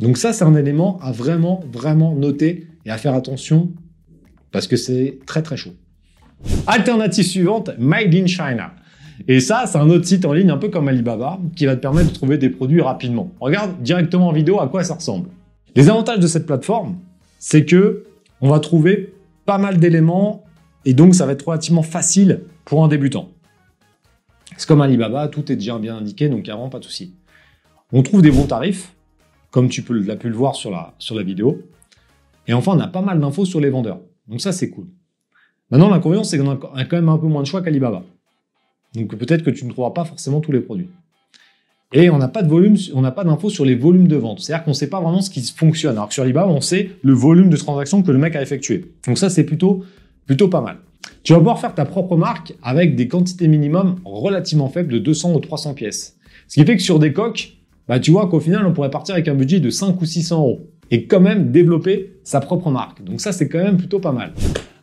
Donc 0.00 0.16
ça, 0.16 0.32
c'est 0.32 0.44
un 0.44 0.54
élément 0.54 0.98
à 1.02 1.12
vraiment, 1.12 1.60
vraiment 1.72 2.14
noter 2.14 2.66
et 2.84 2.90
à 2.90 2.98
faire 2.98 3.14
attention 3.14 3.70
parce 4.52 4.66
que 4.66 4.76
c'est 4.76 5.18
très, 5.26 5.42
très 5.42 5.56
chaud. 5.56 5.74
Alternative 6.66 7.24
suivante, 7.24 7.70
Made 7.78 8.14
in 8.14 8.26
China. 8.26 8.72
Et 9.26 9.40
ça, 9.40 9.64
c'est 9.66 9.78
un 9.78 9.90
autre 9.90 10.06
site 10.06 10.24
en 10.24 10.32
ligne 10.32 10.50
un 10.50 10.56
peu 10.56 10.68
comme 10.68 10.86
Alibaba 10.86 11.40
qui 11.56 11.66
va 11.66 11.74
te 11.74 11.80
permettre 11.80 12.10
de 12.10 12.14
trouver 12.14 12.38
des 12.38 12.50
produits 12.50 12.80
rapidement. 12.80 13.32
Regarde 13.40 13.82
directement 13.82 14.28
en 14.28 14.32
vidéo 14.32 14.60
à 14.60 14.68
quoi 14.68 14.84
ça 14.84 14.94
ressemble. 14.94 15.28
Les 15.74 15.88
avantages 15.88 16.20
de 16.20 16.26
cette 16.26 16.46
plateforme, 16.46 16.96
c'est 17.38 17.64
que 17.64 18.04
on 18.40 18.48
va 18.48 18.60
trouver 18.60 19.12
pas 19.44 19.58
mal 19.58 19.78
d'éléments 19.78 20.44
et 20.84 20.94
donc 20.94 21.14
ça 21.14 21.26
va 21.26 21.32
être 21.32 21.46
relativement 21.46 21.82
facile 21.82 22.42
pour 22.64 22.84
un 22.84 22.88
débutant. 22.88 23.30
C'est 24.58 24.66
comme 24.66 24.80
Alibaba, 24.80 25.28
tout 25.28 25.50
est 25.52 25.56
déjà 25.56 25.78
bien 25.78 25.96
indiqué, 25.96 26.28
donc 26.28 26.40
il 26.40 26.44
n'y 26.44 26.50
a 26.50 26.54
vraiment 26.54 26.68
pas 26.68 26.80
de 26.80 26.84
souci. 26.84 27.14
On 27.92 28.02
trouve 28.02 28.22
des 28.22 28.32
bons 28.32 28.46
tarifs, 28.46 28.92
comme 29.52 29.68
tu 29.68 29.84
l'as 29.88 30.16
pu 30.16 30.28
le 30.28 30.34
voir 30.34 30.56
sur 30.56 30.72
la, 30.72 30.94
sur 30.98 31.14
la 31.14 31.22
vidéo. 31.22 31.62
Et 32.48 32.52
enfin, 32.52 32.72
on 32.74 32.80
a 32.80 32.88
pas 32.88 33.00
mal 33.00 33.20
d'infos 33.20 33.44
sur 33.44 33.60
les 33.60 33.70
vendeurs. 33.70 34.00
Donc 34.26 34.40
ça, 34.40 34.50
c'est 34.50 34.68
cool. 34.68 34.86
Maintenant, 35.70 35.88
l'inconvénient, 35.88 36.24
c'est 36.24 36.38
qu'on 36.38 36.50
a 36.50 36.56
quand 36.56 36.96
même 36.96 37.08
un 37.08 37.18
peu 37.18 37.28
moins 37.28 37.42
de 37.42 37.46
choix 37.46 37.62
qu'Alibaba. 37.62 38.02
Donc 38.94 39.16
peut-être 39.16 39.44
que 39.44 39.50
tu 39.50 39.64
ne 39.64 39.70
trouveras 39.70 39.92
pas 39.92 40.04
forcément 40.04 40.40
tous 40.40 40.50
les 40.50 40.60
produits. 40.60 40.88
Et 41.92 42.10
on 42.10 42.18
n'a 42.18 42.28
pas 42.28 42.42
de 42.42 42.48
volume, 42.48 42.76
on 42.94 43.00
n'a 43.00 43.12
pas 43.12 43.22
d'infos 43.22 43.50
sur 43.50 43.64
les 43.64 43.76
volumes 43.76 44.08
de 44.08 44.16
vente. 44.16 44.40
C'est-à-dire 44.40 44.64
qu'on 44.64 44.72
ne 44.72 44.76
sait 44.76 44.90
pas 44.90 45.00
vraiment 45.00 45.22
ce 45.22 45.30
qui 45.30 45.40
fonctionne. 45.42 45.92
Alors 45.92 46.08
que 46.08 46.14
sur 46.14 46.24
Alibaba, 46.24 46.48
on 46.48 46.60
sait 46.60 46.90
le 47.02 47.12
volume 47.12 47.48
de 47.48 47.56
transactions 47.56 48.02
que 48.02 48.10
le 48.10 48.18
mec 48.18 48.34
a 48.34 48.42
effectué. 48.42 48.92
Donc 49.06 49.18
ça, 49.18 49.30
c'est 49.30 49.44
plutôt, 49.44 49.84
plutôt 50.26 50.48
pas 50.48 50.60
mal. 50.60 50.78
Tu 51.22 51.32
vas 51.32 51.38
pouvoir 51.38 51.60
faire 51.60 51.74
ta 51.74 51.84
propre 51.84 52.16
marque 52.16 52.54
avec 52.62 52.96
des 52.96 53.08
quantités 53.08 53.48
minimum 53.48 53.96
relativement 54.04 54.68
faibles 54.68 54.92
de 54.92 54.98
200 54.98 55.34
ou 55.34 55.40
300 55.40 55.74
pièces. 55.74 56.16
Ce 56.46 56.54
qui 56.58 56.64
fait 56.64 56.76
que 56.76 56.82
sur 56.82 56.98
des 56.98 57.12
coques, 57.12 57.58
bah, 57.86 58.00
tu 58.00 58.10
vois 58.10 58.28
qu'au 58.28 58.40
final, 58.40 58.66
on 58.66 58.72
pourrait 58.72 58.90
partir 58.90 59.14
avec 59.14 59.28
un 59.28 59.34
budget 59.34 59.60
de 59.60 59.70
5 59.70 60.00
ou 60.00 60.04
600 60.04 60.38
euros 60.38 60.68
et 60.90 61.04
quand 61.04 61.20
même 61.20 61.50
développer 61.50 62.14
sa 62.24 62.40
propre 62.40 62.70
marque. 62.70 63.04
Donc 63.04 63.20
ça, 63.20 63.32
c'est 63.32 63.48
quand 63.48 63.62
même 63.62 63.76
plutôt 63.76 63.98
pas 63.98 64.12
mal. 64.12 64.32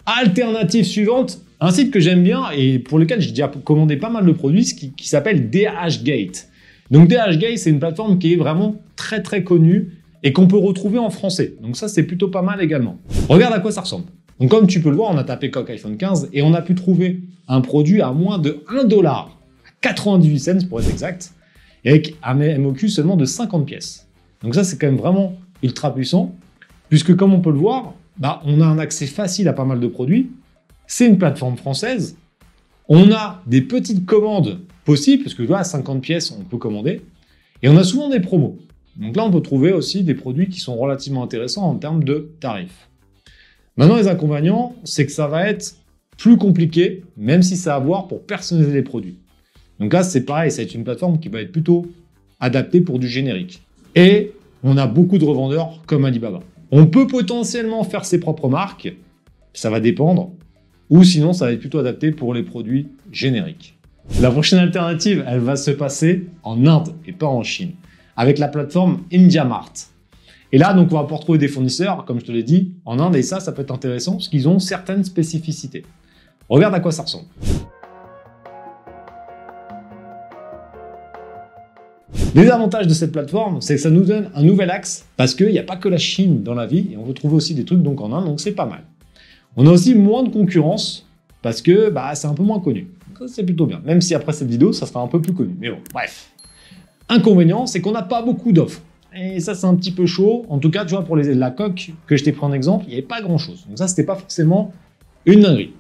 Alternative 0.06 0.86
suivante, 0.86 1.40
un 1.60 1.72
site 1.72 1.92
que 1.92 2.00
j'aime 2.00 2.24
bien 2.24 2.44
et 2.56 2.80
pour 2.80 3.00
lequel 3.00 3.22
j'ai 3.22 3.32
déjà 3.32 3.48
commandé 3.48 3.98
pas 3.98 4.10
mal 4.10 4.26
de 4.26 4.32
produits, 4.32 4.66
qui, 4.66 4.92
qui 4.92 5.08
s'appelle 5.08 5.50
DHgate. 5.50 6.48
Donc 6.92 7.08
DHgate, 7.08 7.58
c'est 7.58 7.72
une 7.72 7.80
plateforme 7.80 8.20
qui 8.20 8.34
est 8.34 8.38
vraiment 8.38 8.76
très 8.96 9.24
très 9.24 9.44
connue 9.44 9.94
et 10.22 10.34
qu'on 10.34 10.48
peut 10.48 10.58
retrouver 10.58 11.00
en 11.00 11.10
français. 11.10 11.56
Donc 11.62 11.76
ça, 11.76 11.88
c'est 11.88 12.04
plutôt 12.04 12.28
pas 12.28 12.42
mal 12.42 12.62
également. 12.62 13.00
Regarde 13.30 13.54
à 13.54 13.60
quoi 13.60 13.72
ça 13.72 13.82
ressemble. 13.82 14.06
Donc 14.40 14.52
comme 14.52 14.68
tu 14.68 14.82
peux 14.82 14.90
le 14.90 14.96
voir, 14.96 15.12
on 15.12 15.18
a 15.18 15.24
tapé 15.24 15.50
coq 15.50 15.70
iPhone 15.70 15.98
15 15.98 16.30
et 16.34 16.42
on 16.42 16.54
a 16.54 16.62
pu 16.62 16.76
trouver 16.76 17.22
un 17.48 17.62
produit 17.62 18.02
à 18.02 18.12
moins 18.12 18.38
de 18.38 18.64
1 18.70 18.86
dollar, 18.86 19.38
98 19.82 20.40
cents 20.40 20.68
pour 20.68 20.82
être 20.82 20.90
exact, 20.90 21.34
et 21.84 21.90
avec 21.90 22.16
un 22.24 22.58
MOQ 22.58 22.90
seulement 22.90 23.16
de 23.16 23.26
50 23.26 23.66
pièces. 23.66 24.08
Donc 24.42 24.56
ça, 24.56 24.64
c'est 24.64 24.78
quand 24.78 24.88
même 24.88 24.98
vraiment 24.98 25.34
ultra 25.64 25.94
puissant, 25.94 26.36
puisque 26.90 27.16
comme 27.16 27.34
on 27.34 27.40
peut 27.40 27.52
le 27.52 27.58
voir, 27.58 27.94
bah, 28.18 28.42
on 28.46 28.62
a 28.62 28.66
un 28.66 28.80
accès 28.80 29.08
facile 29.08 29.48
à 29.48 29.54
pas 29.54 29.66
mal 29.66 29.80
de 29.80 29.88
produits. 29.88 30.32
C'est 30.88 31.08
une 31.08 31.18
plateforme 31.18 31.58
française. 31.58 32.18
On 32.88 33.12
a 33.12 33.42
des 33.48 33.62
petites 33.62 34.06
commandes 34.06 34.60
possibles, 34.84 35.24
parce 35.24 35.34
que 35.34 35.44
là, 35.44 35.64
50 35.64 36.02
pièces, 36.02 36.32
on 36.32 36.44
peut 36.44 36.58
commander. 36.58 37.02
Et 37.64 37.70
on 37.70 37.78
a 37.78 37.84
souvent 37.84 38.10
des 38.10 38.20
promos. 38.20 38.58
Donc 38.98 39.16
là, 39.16 39.26
on 39.26 39.32
peut 39.32 39.42
trouver 39.42 39.74
aussi 39.74 40.04
des 40.04 40.14
produits 40.14 40.50
qui 40.50 40.60
sont 40.60 40.76
relativement 40.78 41.24
intéressants 41.24 41.64
en 41.64 41.76
termes 41.76 42.04
de 42.04 42.32
tarifs. 42.40 42.88
Maintenant, 43.78 43.98
les 43.98 44.08
inconvénients, 44.08 44.74
c'est 44.84 45.06
que 45.06 45.12
ça 45.12 45.28
va 45.28 45.50
être 45.50 45.76
plus 46.18 46.38
compliqué, 46.38 47.04
même 47.18 47.44
si 47.44 47.58
ça 47.58 47.74
a 47.74 47.78
à 47.78 47.80
voir 47.80 48.08
pour 48.08 48.22
personnaliser 48.22 48.74
les 48.74 48.84
produits. 48.84 49.18
Donc 49.80 49.92
là, 49.92 50.04
c'est 50.04 50.24
pareil, 50.24 50.50
c'est 50.50 50.74
une 50.74 50.86
plateforme 50.86 51.20
qui 51.20 51.28
va 51.28 51.42
être 51.42 51.52
plutôt 51.52 51.86
adaptée 52.40 52.80
pour 52.80 53.00
du 53.00 53.10
générique. 53.10 53.62
Et 53.96 54.32
on 54.64 54.78
a 54.78 54.88
beaucoup 54.88 55.18
de 55.18 55.26
revendeurs 55.26 55.82
comme 55.86 56.06
Alibaba. 56.06 56.40
On 56.72 56.88
peut 56.88 57.08
potentiellement 57.08 57.84
faire 57.84 58.06
ses 58.06 58.20
propres 58.20 58.48
marques, 58.48 58.96
ça 59.54 59.70
va 59.70 59.80
dépendre, 59.80 60.32
ou 60.90 61.04
sinon 61.04 61.34
ça 61.34 61.46
va 61.46 61.52
être 61.52 61.60
plutôt 61.60 61.80
adapté 61.80 62.12
pour 62.12 62.34
les 62.34 62.44
produits 62.44 62.88
génériques. 63.12 63.78
La 64.22 64.32
prochaine 64.32 64.60
alternative, 64.60 65.24
elle 65.28 65.40
va 65.40 65.56
se 65.56 65.72
passer 65.72 66.28
en 66.44 66.66
Inde 66.66 66.94
et 67.06 67.12
pas 67.12 67.28
en 67.28 67.44
Chine, 67.44 67.72
avec 68.16 68.38
la 68.38 68.48
plateforme 68.48 69.02
IndiaMart. 69.12 69.74
Et 70.56 70.58
là, 70.58 70.74
donc, 70.74 70.88
on 70.94 70.96
va 70.96 71.02
pouvoir 71.02 71.20
trouver 71.20 71.38
des 71.38 71.50
fournisseurs, 71.50 72.06
comme 72.06 72.22
je 72.22 72.24
te 72.24 72.32
l'ai 72.32 72.42
dit, 72.42 72.76
en 72.86 72.98
Inde, 72.98 73.18
et 73.18 73.24
ça, 73.24 73.42
ça 73.42 73.52
peut 73.52 73.62
être 73.62 73.74
intéressant 73.74 74.14
parce 74.14 74.30
qu'ils 74.30 74.48
ont 74.48 74.58
certaines 74.58 75.04
spécificités. 75.04 75.84
Regarde 76.48 76.74
à 76.74 76.80
quoi 76.80 76.94
ça 76.94 77.04
ressemble. 77.04 77.26
Les 82.34 82.50
avantages 82.50 82.88
de 82.88 82.94
cette 82.94 83.12
plateforme, 83.12 83.60
c'est 83.60 83.76
que 83.76 83.82
ça 83.82 83.90
nous 83.90 84.06
donne 84.06 84.30
un 84.34 84.44
nouvel 84.44 84.70
axe 84.70 85.06
parce 85.18 85.36
qu'il 85.36 85.50
n'y 85.50 85.60
a 85.60 85.64
pas 85.64 85.76
que 85.76 85.90
la 85.90 85.98
Chine 85.98 86.42
dans 86.42 86.54
la 86.54 86.68
vie 86.68 86.88
et 86.94 86.96
on 86.96 87.04
veut 87.04 87.14
trouver 87.14 87.36
aussi 87.36 87.54
des 87.54 87.66
trucs 87.66 87.84
donc 87.84 88.00
en 88.00 88.14
Inde, 88.14 88.24
donc 88.24 88.40
c'est 88.40 88.54
pas 88.54 88.66
mal. 88.66 88.86
On 89.58 89.68
a 89.68 89.72
aussi 89.72 89.94
moins 89.94 90.24
de 90.24 90.30
concurrence 90.30 91.06
parce 91.42 91.62
que 91.62 91.90
bah, 91.90 92.16
c'est 92.16 92.28
un 92.28 92.34
peu 92.34 92.44
moins 92.44 92.62
connu. 92.62 92.88
C'est 93.28 93.44
plutôt 93.44 93.66
bien. 93.66 93.82
Même 93.84 94.00
si 94.00 94.16
après 94.16 94.32
cette 94.32 94.48
vidéo, 94.48 94.72
ça 94.72 94.86
sera 94.86 95.02
un 95.02 95.08
peu 95.08 95.22
plus 95.22 95.34
connu. 95.34 95.54
Mais 95.60 95.70
bon, 95.70 95.80
bref. 95.94 96.30
Inconvénient, 97.10 97.66
c'est 97.66 97.82
qu'on 97.82 97.92
n'a 97.92 98.04
pas 98.04 98.22
beaucoup 98.22 98.54
d'offres. 98.54 98.82
Et 99.16 99.40
ça, 99.40 99.56
c'est 99.56 99.66
un 99.66 99.76
petit 99.76 99.92
peu 99.92 100.06
chaud. 100.06 100.46
En 100.50 100.60
tout 100.60 100.70
cas, 100.70 100.84
tu 100.84 100.92
vois, 100.92 101.04
pour 101.04 101.16
les, 101.16 101.34
la 101.34 101.52
coque 101.52 101.92
que 102.06 102.18
je 102.18 102.24
t'ai 102.24 102.32
pris 102.32 102.46
en 102.46 102.52
exemple, 102.52 102.86
il 102.88 102.90
n'y 102.90 102.94
avait 102.96 103.04
pas 103.04 103.22
grand 103.22 103.38
chose. 103.38 103.66
Donc 103.68 103.78
ça, 103.78 103.88
c'était 103.88 104.04
pas 104.04 104.16
forcément 104.16 104.74
une 105.26 105.42
dinguerie. 105.42 105.74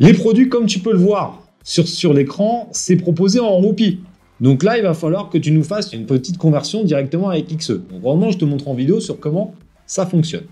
Les 0.00 0.14
produits, 0.14 0.48
comme 0.48 0.66
tu 0.66 0.78
peux 0.78 0.92
le 0.92 0.98
voir 0.98 1.42
sur, 1.62 2.12
l'écran, 2.12 2.68
c'est 2.72 2.96
proposé 2.96 3.38
en 3.38 3.52
roupies. 3.52 4.00
Donc 4.40 4.62
là, 4.62 4.78
il 4.78 4.82
va 4.82 4.94
falloir 4.94 5.28
que 5.28 5.38
tu 5.38 5.52
nous 5.52 5.62
fasses 5.62 5.92
une 5.92 6.06
petite 6.06 6.38
conversion 6.38 6.82
directement 6.82 7.28
avec 7.28 7.54
XE. 7.56 7.82
Donc 7.90 8.02
vraiment, 8.02 8.30
je 8.30 8.38
te 8.38 8.44
montre 8.44 8.68
en 8.68 8.74
vidéo 8.74 8.98
sur 8.98 9.20
comment 9.20 9.54
ça 9.86 10.06
fonctionne. 10.06 10.44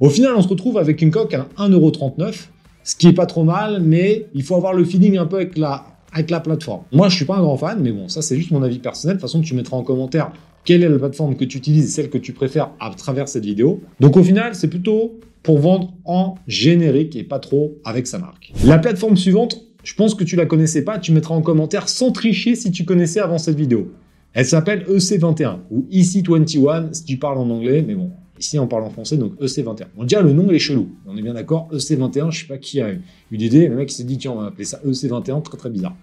Au 0.00 0.08
final, 0.08 0.34
on 0.36 0.42
se 0.42 0.48
retrouve 0.48 0.78
avec 0.78 1.02
une 1.02 1.10
coque 1.10 1.34
à 1.34 1.46
1,39€, 1.58 2.46
ce 2.82 2.96
qui 2.96 3.08
est 3.08 3.12
pas 3.12 3.26
trop 3.26 3.44
mal, 3.44 3.80
mais 3.80 4.26
il 4.34 4.42
faut 4.42 4.56
avoir 4.56 4.72
le 4.72 4.84
feeling 4.84 5.18
un 5.18 5.26
peu 5.26 5.36
avec 5.36 5.56
la, 5.56 5.86
avec 6.12 6.30
la 6.30 6.40
plateforme. 6.40 6.82
Moi, 6.92 7.08
je 7.08 7.16
suis 7.16 7.24
pas 7.24 7.36
un 7.36 7.42
grand 7.42 7.56
fan, 7.56 7.78
mais 7.80 7.92
bon, 7.92 8.08
ça 8.08 8.22
c'est 8.22 8.36
juste 8.36 8.50
mon 8.50 8.62
avis 8.62 8.78
personnel. 8.78 9.16
De 9.16 9.20
toute 9.20 9.28
façon, 9.28 9.40
tu 9.40 9.54
mettras 9.54 9.76
en 9.76 9.82
commentaire 9.82 10.32
quelle 10.66 10.82
est 10.82 10.88
la 10.88 10.98
plateforme 10.98 11.36
que 11.36 11.44
tu 11.44 11.56
utilises 11.56 11.94
celle 11.94 12.10
que 12.10 12.18
tu 12.18 12.32
préfères 12.32 12.72
à 12.80 12.90
travers 12.90 13.28
cette 13.28 13.44
vidéo. 13.44 13.80
Donc 14.00 14.16
au 14.16 14.22
final, 14.22 14.54
c'est 14.54 14.68
plutôt 14.68 15.18
pour 15.42 15.60
vendre 15.60 15.94
en 16.04 16.34
générique 16.48 17.14
et 17.16 17.22
pas 17.22 17.38
trop 17.38 17.78
avec 17.84 18.06
sa 18.06 18.18
marque. 18.18 18.52
La 18.64 18.78
plateforme 18.78 19.16
suivante, 19.16 19.62
je 19.84 19.94
pense 19.94 20.14
que 20.16 20.24
tu 20.24 20.34
la 20.34 20.44
connaissais 20.44 20.82
pas, 20.82 20.98
tu 20.98 21.12
mettras 21.12 21.36
en 21.36 21.40
commentaire 21.40 21.88
sans 21.88 22.10
tricher 22.10 22.56
si 22.56 22.72
tu 22.72 22.84
connaissais 22.84 23.20
avant 23.20 23.38
cette 23.38 23.56
vidéo. 23.56 23.92
Elle 24.34 24.44
s'appelle 24.44 24.84
EC21 24.90 25.58
ou 25.70 25.86
EC21 25.90 26.92
si 26.92 27.04
tu 27.04 27.16
parles 27.16 27.38
en 27.38 27.48
anglais, 27.48 27.84
mais 27.86 27.94
bon, 27.94 28.10
ici 28.38 28.58
on 28.58 28.66
parle 28.66 28.82
en 28.82 28.90
français, 28.90 29.16
donc 29.16 29.40
EC21. 29.40 29.86
On 29.96 30.04
dirait 30.04 30.24
le 30.24 30.32
nom 30.32 30.50
est 30.50 30.58
chelou, 30.58 30.88
on 31.06 31.16
est 31.16 31.22
bien 31.22 31.34
d'accord, 31.34 31.68
EC21, 31.72 32.32
je 32.32 32.40
sais 32.40 32.46
pas 32.46 32.58
qui 32.58 32.80
a 32.80 32.90
eu 32.90 33.00
une 33.30 33.40
idée, 33.40 33.68
le 33.68 33.76
mec 33.76 33.90
s'est 33.90 34.02
dit 34.02 34.18
tiens 34.18 34.32
on 34.32 34.40
va 34.40 34.48
appeler 34.48 34.64
ça 34.64 34.80
EC21, 34.84 35.42
très 35.42 35.56
très 35.56 35.70
bizarre. 35.70 35.96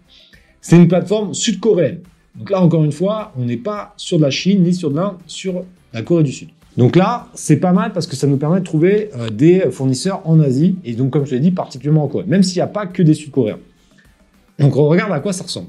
C'est 0.61 0.77
une 0.77 0.87
plateforme 0.87 1.33
sud-coréenne. 1.33 1.99
Donc 2.35 2.49
là 2.49 2.61
encore 2.61 2.83
une 2.83 2.91
fois, 2.91 3.31
on 3.37 3.45
n'est 3.45 3.57
pas 3.57 3.93
sur 3.97 4.17
de 4.17 4.23
la 4.23 4.31
Chine 4.31 4.63
ni 4.63 4.73
sur 4.73 4.89
de 4.89 4.95
l'Inde, 4.95 5.15
sur 5.27 5.63
la 5.93 6.01
Corée 6.01 6.23
du 6.23 6.31
Sud. 6.31 6.49
Donc 6.77 6.95
là, 6.95 7.27
c'est 7.35 7.57
pas 7.57 7.71
mal 7.71 7.93
parce 7.93 8.07
que 8.07 8.15
ça 8.15 8.25
nous 8.25 8.37
permet 8.37 8.59
de 8.59 8.65
trouver 8.65 9.11
euh, 9.15 9.29
des 9.29 9.69
fournisseurs 9.69 10.27
en 10.27 10.39
Asie 10.39 10.77
et 10.83 10.93
donc 10.93 11.11
comme 11.11 11.25
je 11.25 11.35
l'ai 11.35 11.39
dit, 11.39 11.51
particulièrement 11.51 12.05
en 12.05 12.07
Corée, 12.07 12.25
même 12.25 12.41
s'il 12.41 12.55
n'y 12.55 12.61
a 12.61 12.67
pas 12.67 12.87
que 12.87 13.03
des 13.03 13.13
Sud-Coréens. 13.13 13.59
Donc 14.57 14.75
on 14.75 14.87
regarde 14.87 15.11
à 15.11 15.19
quoi 15.19 15.33
ça 15.33 15.43
ressemble. 15.43 15.67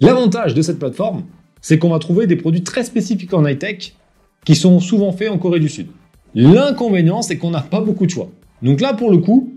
L'avantage 0.00 0.54
de 0.54 0.62
cette 0.62 0.78
plateforme, 0.78 1.24
c'est 1.60 1.78
qu'on 1.78 1.88
va 1.88 1.98
trouver 1.98 2.26
des 2.26 2.36
produits 2.36 2.62
très 2.62 2.84
spécifiques 2.84 3.32
en 3.34 3.44
high-tech 3.44 3.94
qui 4.44 4.54
sont 4.54 4.78
souvent 4.78 5.10
faits 5.10 5.30
en 5.30 5.38
Corée 5.38 5.58
du 5.58 5.68
Sud. 5.68 5.88
L'inconvénient, 6.34 7.22
c'est 7.22 7.38
qu'on 7.38 7.50
n'a 7.50 7.62
pas 7.62 7.80
beaucoup 7.80 8.06
de 8.06 8.10
choix. 8.10 8.28
Donc 8.62 8.80
là, 8.80 8.94
pour 8.94 9.10
le 9.10 9.18
coup, 9.18 9.54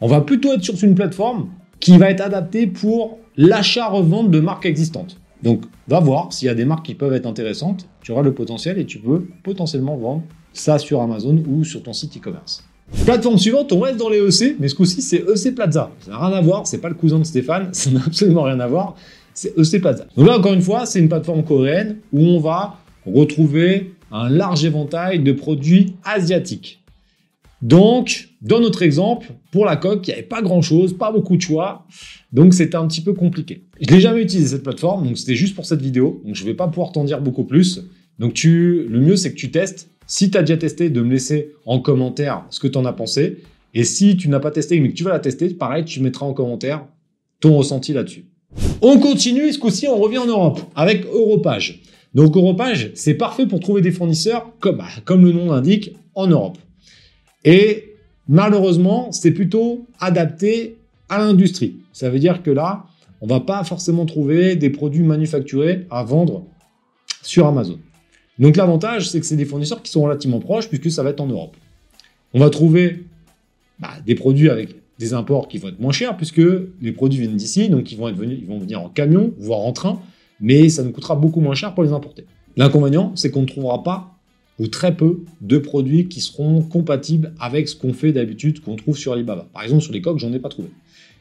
on 0.00 0.08
va 0.08 0.20
plutôt 0.20 0.52
être 0.52 0.64
sur 0.64 0.82
une 0.82 0.94
plateforme 0.94 1.48
qui 1.84 1.98
va 1.98 2.10
être 2.10 2.22
adaptée 2.22 2.66
pour 2.66 3.18
l'achat-revente 3.36 4.30
de 4.30 4.40
marques 4.40 4.64
existantes. 4.64 5.18
Donc, 5.42 5.64
va 5.86 6.00
voir 6.00 6.32
s'il 6.32 6.46
y 6.46 6.48
a 6.48 6.54
des 6.54 6.64
marques 6.64 6.86
qui 6.86 6.94
peuvent 6.94 7.12
être 7.12 7.26
intéressantes, 7.26 7.86
tu 8.00 8.10
auras 8.10 8.22
le 8.22 8.32
potentiel 8.32 8.78
et 8.78 8.86
tu 8.86 8.98
peux 8.98 9.26
potentiellement 9.42 9.94
vendre 9.94 10.22
ça 10.54 10.78
sur 10.78 11.02
Amazon 11.02 11.42
ou 11.46 11.62
sur 11.62 11.82
ton 11.82 11.92
site 11.92 12.16
e-commerce. 12.16 12.64
Plateforme 13.04 13.36
suivante, 13.36 13.70
on 13.74 13.80
reste 13.80 13.98
dans 13.98 14.08
les 14.08 14.16
EC, 14.16 14.56
mais 14.58 14.68
ce 14.68 14.74
coup-ci, 14.74 15.02
c'est 15.02 15.24
EC 15.28 15.54
Plaza. 15.54 15.90
Ça 16.00 16.12
n'a 16.12 16.26
rien 16.26 16.38
à 16.38 16.40
voir, 16.40 16.66
c'est 16.66 16.78
pas 16.78 16.88
le 16.88 16.94
cousin 16.94 17.18
de 17.18 17.24
Stéphane, 17.24 17.68
ça 17.72 17.90
n'a 17.90 18.00
absolument 18.06 18.44
rien 18.44 18.60
à 18.60 18.66
voir, 18.66 18.94
c'est 19.34 19.52
EC 19.58 19.82
Plaza. 19.82 20.06
Donc 20.16 20.26
là, 20.26 20.38
encore 20.38 20.54
une 20.54 20.62
fois, 20.62 20.86
c'est 20.86 21.00
une 21.00 21.10
plateforme 21.10 21.44
coréenne 21.44 21.98
où 22.14 22.20
on 22.20 22.40
va 22.40 22.78
retrouver 23.04 23.92
un 24.10 24.30
large 24.30 24.64
éventail 24.64 25.18
de 25.18 25.32
produits 25.32 25.96
asiatiques. 26.02 26.82
Donc, 27.62 28.28
dans 28.42 28.60
notre 28.60 28.82
exemple, 28.82 29.32
pour 29.50 29.64
la 29.64 29.76
coque, 29.76 30.06
il 30.06 30.10
n'y 30.10 30.14
avait 30.14 30.26
pas 30.26 30.42
grand-chose, 30.42 30.96
pas 30.96 31.10
beaucoup 31.10 31.36
de 31.36 31.42
choix, 31.42 31.86
donc 32.32 32.52
c'était 32.52 32.76
un 32.76 32.86
petit 32.86 33.00
peu 33.00 33.14
compliqué. 33.14 33.64
Je 33.80 33.88
l'ai 33.92 34.00
jamais 34.00 34.22
utilisé 34.22 34.48
cette 34.48 34.62
plateforme, 34.62 35.06
donc 35.06 35.16
c'était 35.16 35.34
juste 35.34 35.54
pour 35.54 35.64
cette 35.64 35.80
vidéo, 35.80 36.20
donc 36.24 36.34
je 36.34 36.42
ne 36.42 36.48
vais 36.48 36.54
pas 36.54 36.68
pouvoir 36.68 36.92
t'en 36.92 37.04
dire 37.04 37.20
beaucoup 37.20 37.44
plus. 37.44 37.80
Donc 38.18 38.42
le 38.44 38.98
mieux 39.00 39.16
c'est 39.16 39.30
que 39.32 39.38
tu 39.38 39.50
testes, 39.50 39.88
si 40.06 40.30
tu 40.30 40.38
as 40.38 40.42
déjà 40.42 40.56
testé, 40.56 40.90
de 40.90 41.00
me 41.00 41.12
laisser 41.12 41.52
en 41.64 41.80
commentaire 41.80 42.44
ce 42.50 42.60
que 42.60 42.68
tu 42.68 42.76
en 42.76 42.84
as 42.84 42.92
pensé. 42.92 43.38
Et 43.72 43.84
si 43.84 44.16
tu 44.16 44.28
n'as 44.28 44.40
pas 44.40 44.50
testé 44.50 44.78
mais 44.78 44.90
que 44.90 44.94
tu 44.94 45.02
vas 45.02 45.10
la 45.10 45.18
tester, 45.18 45.48
pareil, 45.48 45.84
tu 45.84 46.00
mettras 46.00 46.26
en 46.26 46.34
commentaire 46.34 46.86
ton 47.40 47.56
ressenti 47.56 47.92
là-dessus. 47.92 48.26
On 48.82 48.98
continue, 49.00 49.52
ce 49.52 49.58
coup-ci, 49.58 49.88
on 49.88 49.96
revient 49.96 50.18
en 50.18 50.26
Europe 50.26 50.60
avec 50.76 51.06
Europage. 51.06 51.80
Donc 52.14 52.36
Europage, 52.36 52.92
c'est 52.94 53.14
parfait 53.14 53.46
pour 53.46 53.58
trouver 53.58 53.80
des 53.82 53.90
fournisseurs, 53.90 54.52
comme, 54.60 54.76
bah, 54.76 54.84
comme 55.04 55.24
le 55.24 55.32
nom 55.32 55.50
l'indique, 55.50 55.96
en 56.14 56.28
Europe. 56.28 56.58
Et 57.44 57.96
malheureusement, 58.28 59.12
c'est 59.12 59.32
plutôt 59.32 59.86
adapté 60.00 60.76
à 61.08 61.18
l'industrie. 61.18 61.76
Ça 61.92 62.10
veut 62.10 62.18
dire 62.18 62.42
que 62.42 62.50
là, 62.50 62.86
on 63.20 63.26
va 63.26 63.40
pas 63.40 63.62
forcément 63.64 64.06
trouver 64.06 64.56
des 64.56 64.70
produits 64.70 65.02
manufacturés 65.02 65.86
à 65.90 66.02
vendre 66.02 66.44
sur 67.22 67.46
Amazon. 67.46 67.78
Donc 68.38 68.56
l'avantage, 68.56 69.08
c'est 69.08 69.20
que 69.20 69.26
c'est 69.26 69.36
des 69.36 69.44
fournisseurs 69.44 69.82
qui 69.82 69.90
sont 69.90 70.02
relativement 70.02 70.40
proches 70.40 70.68
puisque 70.68 70.90
ça 70.90 71.02
va 71.02 71.10
être 71.10 71.20
en 71.20 71.26
Europe. 71.26 71.56
On 72.32 72.40
va 72.40 72.50
trouver 72.50 73.04
bah, 73.78 73.90
des 74.04 74.14
produits 74.14 74.50
avec 74.50 74.74
des 74.98 75.14
imports 75.14 75.48
qui 75.48 75.58
vont 75.58 75.68
être 75.68 75.80
moins 75.80 75.92
chers 75.92 76.16
puisque 76.16 76.42
les 76.80 76.92
produits 76.92 77.20
viennent 77.20 77.36
d'ici, 77.36 77.68
donc 77.68 77.90
ils 77.92 77.98
vont, 77.98 78.08
être 78.08 78.16
venus, 78.16 78.38
ils 78.40 78.46
vont 78.46 78.58
venir 78.58 78.82
en 78.82 78.88
camion, 78.88 79.32
voire 79.38 79.60
en 79.60 79.72
train, 79.72 80.00
mais 80.40 80.68
ça 80.68 80.82
nous 80.82 80.90
coûtera 80.90 81.14
beaucoup 81.14 81.40
moins 81.40 81.54
cher 81.54 81.74
pour 81.74 81.84
les 81.84 81.92
importer. 81.92 82.26
L'inconvénient, 82.56 83.12
c'est 83.14 83.30
qu'on 83.30 83.42
ne 83.42 83.46
trouvera 83.46 83.82
pas 83.82 84.13
ou 84.58 84.68
très 84.68 84.96
peu 84.96 85.20
de 85.40 85.58
produits 85.58 86.08
qui 86.08 86.20
seront 86.20 86.62
compatibles 86.62 87.34
avec 87.40 87.68
ce 87.68 87.76
qu'on 87.76 87.92
fait 87.92 88.12
d'habitude, 88.12 88.60
qu'on 88.60 88.76
trouve 88.76 88.96
sur 88.96 89.12
Alibaba. 89.12 89.48
Par 89.52 89.62
exemple, 89.62 89.82
sur 89.82 89.92
les 89.92 90.00
coques, 90.00 90.18
j'en 90.18 90.32
ai 90.32 90.38
pas 90.38 90.48
trouvé. 90.48 90.68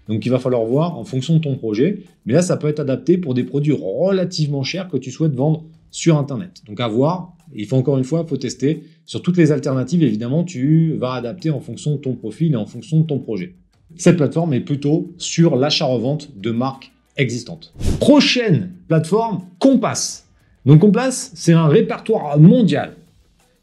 Donc 0.07 0.25
il 0.25 0.29
va 0.29 0.39
falloir 0.39 0.63
voir 0.63 0.97
en 0.97 1.05
fonction 1.05 1.35
de 1.35 1.39
ton 1.39 1.55
projet, 1.55 2.03
mais 2.25 2.33
là 2.33 2.41
ça 2.41 2.57
peut 2.57 2.67
être 2.67 2.79
adapté 2.79 3.17
pour 3.17 3.33
des 3.33 3.43
produits 3.43 3.73
relativement 3.73 4.63
chers 4.63 4.89
que 4.89 4.97
tu 4.97 5.11
souhaites 5.11 5.33
vendre 5.33 5.63
sur 5.91 6.17
Internet. 6.17 6.61
Donc 6.67 6.79
à 6.79 6.87
voir, 6.87 7.33
il 7.55 7.65
faut 7.65 7.77
encore 7.77 7.97
une 7.97 8.03
fois, 8.03 8.23
il 8.25 8.29
faut 8.29 8.37
tester. 8.37 8.83
Sur 9.05 9.21
toutes 9.21 9.37
les 9.37 9.51
alternatives, 9.51 10.03
évidemment, 10.03 10.43
tu 10.43 10.95
vas 10.95 11.13
adapter 11.13 11.49
en 11.49 11.59
fonction 11.59 11.91
de 11.91 11.97
ton 11.97 12.13
profil 12.13 12.53
et 12.53 12.55
en 12.55 12.65
fonction 12.65 12.99
de 13.01 13.05
ton 13.05 13.19
projet. 13.19 13.55
Cette 13.95 14.17
plateforme 14.17 14.53
est 14.53 14.61
plutôt 14.61 15.13
sur 15.17 15.55
l'achat-revente 15.55 16.37
de 16.37 16.51
marques 16.51 16.91
existantes. 17.15 17.73
Prochaine 17.99 18.71
plateforme, 18.87 19.43
Compass. 19.59 20.27
Donc 20.65 20.79
Compass, 20.81 21.31
c'est 21.35 21.53
un 21.53 21.67
répertoire 21.67 22.39
mondial 22.39 22.95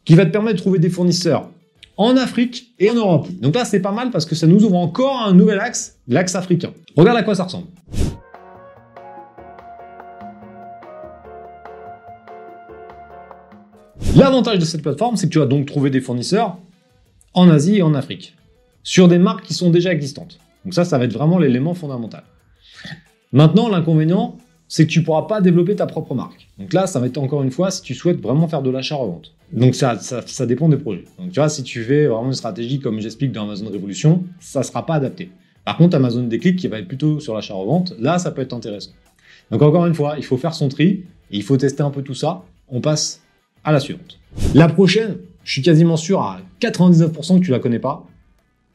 qui 0.04 0.14
va 0.14 0.26
te 0.26 0.30
permettre 0.30 0.56
de 0.56 0.60
trouver 0.60 0.78
des 0.78 0.90
fournisseurs 0.90 1.48
en 1.96 2.16
Afrique 2.16 2.72
et 2.78 2.90
en 2.90 2.94
Europe. 2.94 3.28
Donc 3.40 3.54
là, 3.54 3.64
c'est 3.64 3.80
pas 3.80 3.92
mal 3.92 4.10
parce 4.10 4.24
que 4.24 4.34
ça 4.34 4.46
nous 4.46 4.64
ouvre 4.64 4.76
encore 4.76 5.20
un 5.20 5.34
nouvel 5.34 5.60
axe, 5.60 5.98
l'axe 6.08 6.34
africain. 6.34 6.72
Regarde 6.96 7.18
à 7.18 7.22
quoi 7.22 7.34
ça 7.34 7.44
ressemble. 7.44 7.66
L'avantage 14.16 14.58
de 14.58 14.64
cette 14.64 14.82
plateforme, 14.82 15.16
c'est 15.16 15.26
que 15.26 15.32
tu 15.32 15.38
vas 15.38 15.46
donc 15.46 15.66
trouver 15.66 15.90
des 15.90 16.00
fournisseurs 16.00 16.56
en 17.32 17.48
Asie 17.48 17.76
et 17.76 17.82
en 17.82 17.94
Afrique, 17.94 18.34
sur 18.82 19.06
des 19.06 19.18
marques 19.18 19.44
qui 19.44 19.54
sont 19.54 19.70
déjà 19.70 19.92
existantes. 19.92 20.38
Donc 20.64 20.74
ça, 20.74 20.84
ça 20.84 20.98
va 20.98 21.04
être 21.04 21.12
vraiment 21.12 21.38
l'élément 21.38 21.74
fondamental. 21.74 22.24
Maintenant, 23.32 23.68
l'inconvénient, 23.68 24.36
c'est 24.70 24.86
que 24.86 24.90
tu 24.90 25.02
pourras 25.02 25.22
pas 25.22 25.40
développer 25.40 25.74
ta 25.74 25.86
propre 25.86 26.14
marque. 26.14 26.46
Donc 26.56 26.72
là, 26.72 26.86
ça 26.86 27.00
va 27.00 27.06
être 27.06 27.18
encore 27.18 27.42
une 27.42 27.50
fois 27.50 27.72
si 27.72 27.82
tu 27.82 27.92
souhaites 27.92 28.20
vraiment 28.20 28.46
faire 28.46 28.62
de 28.62 28.70
l'achat-revente. 28.70 29.34
Donc 29.52 29.74
ça, 29.74 29.98
ça, 29.98 30.46
dépend 30.46 30.68
des 30.68 30.76
projets. 30.76 31.04
Donc 31.18 31.32
tu 31.32 31.40
vois, 31.40 31.48
si 31.48 31.64
tu 31.64 31.82
fais 31.82 32.06
vraiment 32.06 32.28
une 32.28 32.34
stratégie 32.34 32.78
comme 32.78 33.00
j'explique 33.00 33.32
dans 33.32 33.42
Amazon 33.42 33.68
Révolution, 33.68 34.22
ça 34.38 34.60
ne 34.60 34.64
sera 34.64 34.86
pas 34.86 34.94
adapté. 34.94 35.32
Par 35.64 35.76
contre, 35.76 35.96
Amazon 35.96 36.22
Déclic, 36.22 36.56
qui 36.56 36.68
va 36.68 36.78
être 36.78 36.86
plutôt 36.86 37.18
sur 37.18 37.34
l'achat-revente, 37.34 37.94
là, 37.98 38.20
ça 38.20 38.30
peut 38.30 38.42
être 38.42 38.52
intéressant. 38.52 38.92
Donc 39.50 39.60
encore 39.60 39.86
une 39.86 39.94
fois, 39.94 40.14
il 40.18 40.24
faut 40.24 40.36
faire 40.36 40.54
son 40.54 40.68
tri, 40.68 41.02
et 41.32 41.36
il 41.36 41.42
faut 41.42 41.56
tester 41.56 41.82
un 41.82 41.90
peu 41.90 42.02
tout 42.02 42.14
ça. 42.14 42.44
On 42.68 42.80
passe 42.80 43.22
à 43.64 43.72
la 43.72 43.80
suivante. 43.80 44.20
La 44.54 44.68
prochaine, 44.68 45.16
je 45.42 45.50
suis 45.50 45.62
quasiment 45.62 45.96
sûr 45.96 46.20
à 46.20 46.40
99% 46.60 47.40
que 47.40 47.44
tu 47.44 47.50
la 47.50 47.58
connais 47.58 47.80
pas. 47.80 48.06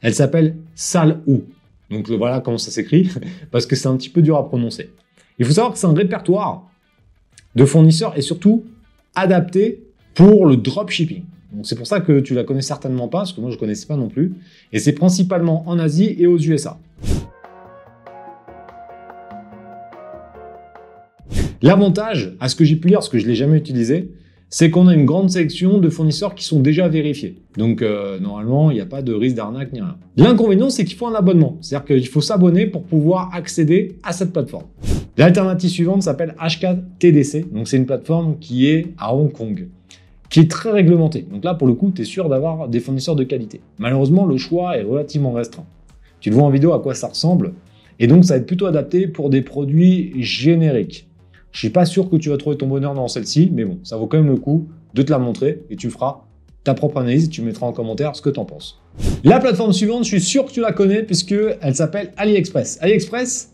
Elle 0.02 0.14
s'appelle 0.14 0.56
Salou. 0.74 1.44
Donc 1.90 2.10
voilà 2.10 2.40
comment 2.40 2.58
ça 2.58 2.70
s'écrit, 2.70 3.08
parce 3.50 3.64
que 3.64 3.76
c'est 3.76 3.88
un 3.88 3.96
petit 3.96 4.10
peu 4.10 4.20
dur 4.20 4.36
à 4.36 4.46
prononcer. 4.46 4.90
Il 5.38 5.44
faut 5.44 5.52
savoir 5.52 5.72
que 5.72 5.78
c'est 5.78 5.86
un 5.86 5.94
répertoire 5.94 6.64
de 7.54 7.64
fournisseurs 7.64 8.16
et 8.16 8.22
surtout 8.22 8.64
adapté 9.14 9.82
pour 10.14 10.46
le 10.46 10.56
dropshipping. 10.56 11.24
C'est 11.62 11.76
pour 11.76 11.86
ça 11.86 12.00
que 12.00 12.20
tu 12.20 12.34
la 12.34 12.44
connais 12.44 12.62
certainement 12.62 13.08
pas, 13.08 13.18
parce 13.18 13.32
que 13.32 13.40
moi 13.40 13.50
je 13.50 13.56
connaissais 13.56 13.86
pas 13.86 13.96
non 13.96 14.08
plus. 14.08 14.34
Et 14.72 14.78
c'est 14.78 14.92
principalement 14.92 15.66
en 15.68 15.78
Asie 15.78 16.16
et 16.18 16.26
aux 16.26 16.38
USA. 16.38 16.78
L'avantage, 21.62 22.34
à 22.40 22.48
ce 22.48 22.56
que 22.56 22.64
j'ai 22.64 22.76
pu 22.76 22.88
lire, 22.88 22.98
parce 22.98 23.08
que 23.08 23.18
je 23.18 23.26
l'ai 23.26 23.34
jamais 23.34 23.56
utilisé, 23.56 24.10
c'est 24.48 24.70
qu'on 24.70 24.86
a 24.86 24.94
une 24.94 25.06
grande 25.06 25.30
sélection 25.30 25.78
de 25.78 25.88
fournisseurs 25.88 26.34
qui 26.34 26.44
sont 26.44 26.60
déjà 26.60 26.88
vérifiés. 26.88 27.36
Donc 27.56 27.82
euh, 27.82 28.18
normalement, 28.20 28.70
il 28.70 28.74
n'y 28.74 28.80
a 28.80 28.86
pas 28.86 29.02
de 29.02 29.12
risque 29.12 29.36
d'arnaque 29.36 29.72
ni 29.72 29.80
rien. 29.80 29.96
L'inconvénient, 30.16 30.70
c'est 30.70 30.84
qu'il 30.84 30.96
faut 30.96 31.06
un 31.06 31.14
abonnement. 31.14 31.58
C'est-à-dire 31.62 31.86
qu'il 31.86 32.08
faut 32.08 32.20
s'abonner 32.20 32.66
pour 32.66 32.84
pouvoir 32.84 33.34
accéder 33.34 33.96
à 34.02 34.12
cette 34.12 34.32
plateforme. 34.32 34.66
L'alternative 35.18 35.70
suivante 35.70 36.02
s'appelle 36.02 36.34
HKTDC. 36.38 37.50
Donc 37.52 37.68
c'est 37.68 37.78
une 37.78 37.86
plateforme 37.86 38.38
qui 38.38 38.68
est 38.68 38.88
à 38.98 39.14
Hong 39.14 39.32
Kong, 39.32 39.68
qui 40.28 40.40
est 40.40 40.50
très 40.50 40.70
réglementée. 40.70 41.26
Donc 41.30 41.44
là, 41.44 41.54
pour 41.54 41.66
le 41.66 41.72
coup, 41.72 41.90
tu 41.90 42.02
es 42.02 42.04
sûr 42.04 42.28
d'avoir 42.28 42.68
des 42.68 42.80
fournisseurs 42.80 43.16
de 43.16 43.24
qualité. 43.24 43.60
Malheureusement, 43.78 44.26
le 44.26 44.36
choix 44.36 44.76
est 44.76 44.82
relativement 44.82 45.32
restreint. 45.32 45.64
Tu 46.20 46.28
le 46.28 46.36
vois 46.36 46.44
en 46.44 46.50
vidéo 46.50 46.74
à 46.74 46.80
quoi 46.80 46.94
ça 46.94 47.08
ressemble. 47.08 47.54
Et 47.98 48.06
donc, 48.06 48.24
ça 48.24 48.34
va 48.34 48.40
être 48.40 48.46
plutôt 48.46 48.66
adapté 48.66 49.06
pour 49.06 49.30
des 49.30 49.40
produits 49.40 50.12
génériques. 50.22 51.08
Je 51.50 51.60
suis 51.60 51.70
pas 51.70 51.86
sûr 51.86 52.10
que 52.10 52.16
tu 52.16 52.28
vas 52.28 52.36
trouver 52.36 52.58
ton 52.58 52.66
bonheur 52.66 52.92
dans 52.92 53.08
celle-ci, 53.08 53.50
mais 53.50 53.64
bon, 53.64 53.78
ça 53.82 53.96
vaut 53.96 54.06
quand 54.06 54.18
même 54.18 54.28
le 54.28 54.36
coup 54.36 54.68
de 54.92 55.00
te 55.00 55.10
la 55.10 55.18
montrer 55.18 55.62
et 55.70 55.76
tu 55.76 55.88
feras 55.88 56.24
ta 56.64 56.74
propre 56.74 56.98
analyse 56.98 57.26
et 57.26 57.28
tu 57.28 57.40
mettras 57.40 57.66
en 57.66 57.72
commentaire 57.72 58.14
ce 58.14 58.20
que 58.20 58.28
tu 58.28 58.38
en 58.38 58.44
penses. 58.44 58.82
La 59.24 59.38
plateforme 59.38 59.72
suivante, 59.72 60.04
je 60.04 60.08
suis 60.08 60.20
sûr 60.20 60.44
que 60.44 60.50
tu 60.50 60.60
la 60.60 60.72
connais 60.72 61.02
puisque 61.02 61.34
elle 61.62 61.74
s'appelle 61.74 62.12
AliExpress. 62.18 62.78
AliExpress, 62.82 63.52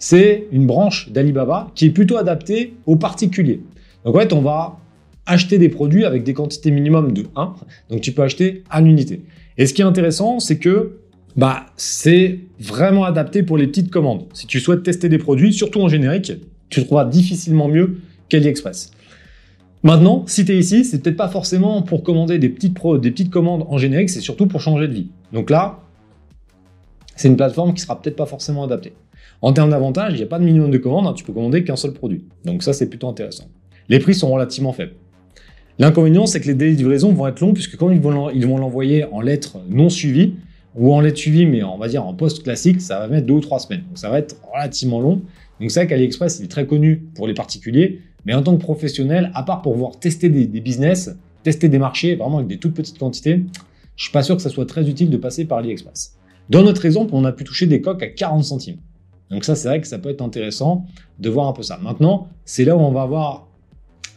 c'est 0.00 0.48
une 0.50 0.66
branche 0.66 1.10
d'Alibaba 1.12 1.70
qui 1.76 1.86
est 1.86 1.90
plutôt 1.90 2.16
adaptée 2.16 2.74
aux 2.86 2.96
particuliers. 2.96 3.60
Donc 4.04 4.16
en 4.16 4.18
fait, 4.18 4.32
on 4.32 4.40
va 4.40 4.78
acheter 5.26 5.58
des 5.58 5.68
produits 5.68 6.04
avec 6.04 6.24
des 6.24 6.34
quantités 6.34 6.70
minimum 6.70 7.12
de 7.12 7.26
1. 7.36 7.54
Donc 7.90 8.00
tu 8.00 8.10
peux 8.10 8.22
acheter 8.22 8.64
à 8.70 8.80
l'unité. 8.80 9.22
Et 9.58 9.66
ce 9.66 9.74
qui 9.74 9.82
est 9.82 9.84
intéressant, 9.84 10.40
c'est 10.40 10.58
que 10.58 10.96
bah, 11.36 11.66
c'est 11.76 12.40
vraiment 12.58 13.04
adapté 13.04 13.42
pour 13.42 13.58
les 13.58 13.66
petites 13.66 13.90
commandes. 13.90 14.24
Si 14.32 14.46
tu 14.46 14.58
souhaites 14.58 14.82
tester 14.82 15.08
des 15.08 15.18
produits, 15.18 15.52
surtout 15.52 15.80
en 15.80 15.88
générique, 15.88 16.32
tu 16.70 16.82
trouveras 16.84 17.04
difficilement 17.04 17.68
mieux 17.68 17.98
qu'AliExpress. 18.30 18.92
Maintenant, 19.82 20.24
si 20.26 20.44
tu 20.46 20.52
es 20.52 20.58
ici, 20.58 20.84
c'est 20.84 21.02
peut-être 21.02 21.16
pas 21.16 21.28
forcément 21.28 21.82
pour 21.82 22.02
commander 22.02 22.38
des 22.38 22.48
petites, 22.48 22.76
des 23.00 23.10
petites 23.10 23.30
commandes 23.30 23.66
en 23.68 23.76
générique, 23.76 24.08
c'est 24.10 24.20
surtout 24.20 24.46
pour 24.46 24.62
changer 24.62 24.88
de 24.88 24.94
vie. 24.94 25.10
Donc 25.32 25.50
là, 25.50 25.80
c'est 27.16 27.28
une 27.28 27.36
plateforme 27.36 27.74
qui 27.74 27.82
sera 27.82 28.00
peut-être 28.00 28.16
pas 28.16 28.26
forcément 28.26 28.64
adaptée. 28.64 28.94
En 29.42 29.52
termes 29.52 29.70
d'avantages, 29.70 30.12
il 30.14 30.16
n'y 30.18 30.22
a 30.22 30.26
pas 30.26 30.38
de 30.38 30.44
minimum 30.44 30.70
de 30.70 30.78
commandes, 30.78 31.06
hein, 31.06 31.14
tu 31.14 31.24
peux 31.24 31.32
commander 31.32 31.64
qu'un 31.64 31.76
seul 31.76 31.92
produit. 31.92 32.24
Donc 32.44 32.62
ça, 32.62 32.72
c'est 32.72 32.88
plutôt 32.88 33.08
intéressant. 33.08 33.44
Les 33.88 33.98
prix 33.98 34.14
sont 34.14 34.30
relativement 34.30 34.72
faibles. 34.72 34.92
L'inconvénient, 35.78 36.26
c'est 36.26 36.40
que 36.40 36.46
les 36.46 36.54
délais 36.54 36.72
de 36.72 36.76
livraison 36.76 37.12
vont 37.12 37.26
être 37.26 37.40
longs, 37.40 37.54
puisque 37.54 37.76
quand 37.76 37.90
ils 37.90 38.00
vont 38.00 38.58
l'envoyer 38.58 39.04
en 39.04 39.22
lettres 39.22 39.58
non 39.68 39.88
suivies, 39.88 40.34
ou 40.76 40.92
en 40.92 41.00
lettres 41.00 41.18
suivies, 41.18 41.46
mais 41.46 41.62
on 41.62 41.78
va 41.78 41.88
dire 41.88 42.04
en 42.04 42.14
poste 42.14 42.42
classique, 42.42 42.80
ça 42.80 42.98
va 42.98 43.08
mettre 43.08 43.26
deux 43.26 43.34
ou 43.34 43.40
trois 43.40 43.58
semaines. 43.58 43.82
Donc 43.88 43.98
ça 43.98 44.08
va 44.08 44.18
être 44.18 44.36
relativement 44.52 45.00
long. 45.00 45.22
Donc 45.60 45.70
c'est 45.70 45.80
vrai 45.80 45.86
qu'AliExpress, 45.88 46.38
il 46.40 46.44
est 46.44 46.48
très 46.48 46.66
connu 46.66 46.98
pour 47.14 47.26
les 47.26 47.34
particuliers, 47.34 48.00
mais 48.24 48.34
en 48.34 48.42
tant 48.42 48.56
que 48.56 48.62
professionnel, 48.62 49.30
à 49.34 49.42
part 49.42 49.62
pour 49.62 49.72
pouvoir 49.72 49.98
tester 49.98 50.28
des, 50.28 50.46
business, 50.60 51.10
tester 51.42 51.68
des 51.68 51.78
marchés, 51.78 52.14
vraiment 52.14 52.36
avec 52.36 52.48
des 52.48 52.58
toutes 52.58 52.74
petites 52.74 52.98
quantités, 52.98 53.44
je 53.96 54.04
suis 54.04 54.12
pas 54.12 54.22
sûr 54.22 54.36
que 54.36 54.42
ça 54.42 54.50
soit 54.50 54.66
très 54.66 54.88
utile 54.88 55.10
de 55.10 55.16
passer 55.16 55.44
par 55.44 55.58
AliExpress. 55.58 56.16
Dans 56.48 56.62
notre 56.62 56.84
exemple, 56.84 57.10
on 57.14 57.24
a 57.24 57.32
pu 57.32 57.44
toucher 57.44 57.66
des 57.66 57.80
coques 57.80 58.02
à 58.02 58.08
40 58.08 58.44
centimes. 58.44 58.78
Donc 59.30 59.44
ça, 59.44 59.54
c'est 59.54 59.68
vrai 59.68 59.80
que 59.80 59.86
ça 59.86 59.98
peut 59.98 60.08
être 60.08 60.22
intéressant 60.22 60.86
de 61.18 61.30
voir 61.30 61.48
un 61.48 61.52
peu 61.52 61.62
ça. 61.62 61.78
Maintenant, 61.78 62.28
c'est 62.44 62.64
là 62.64 62.76
où 62.76 62.80
on 62.80 62.92
va 62.92 63.02
avoir 63.02 63.46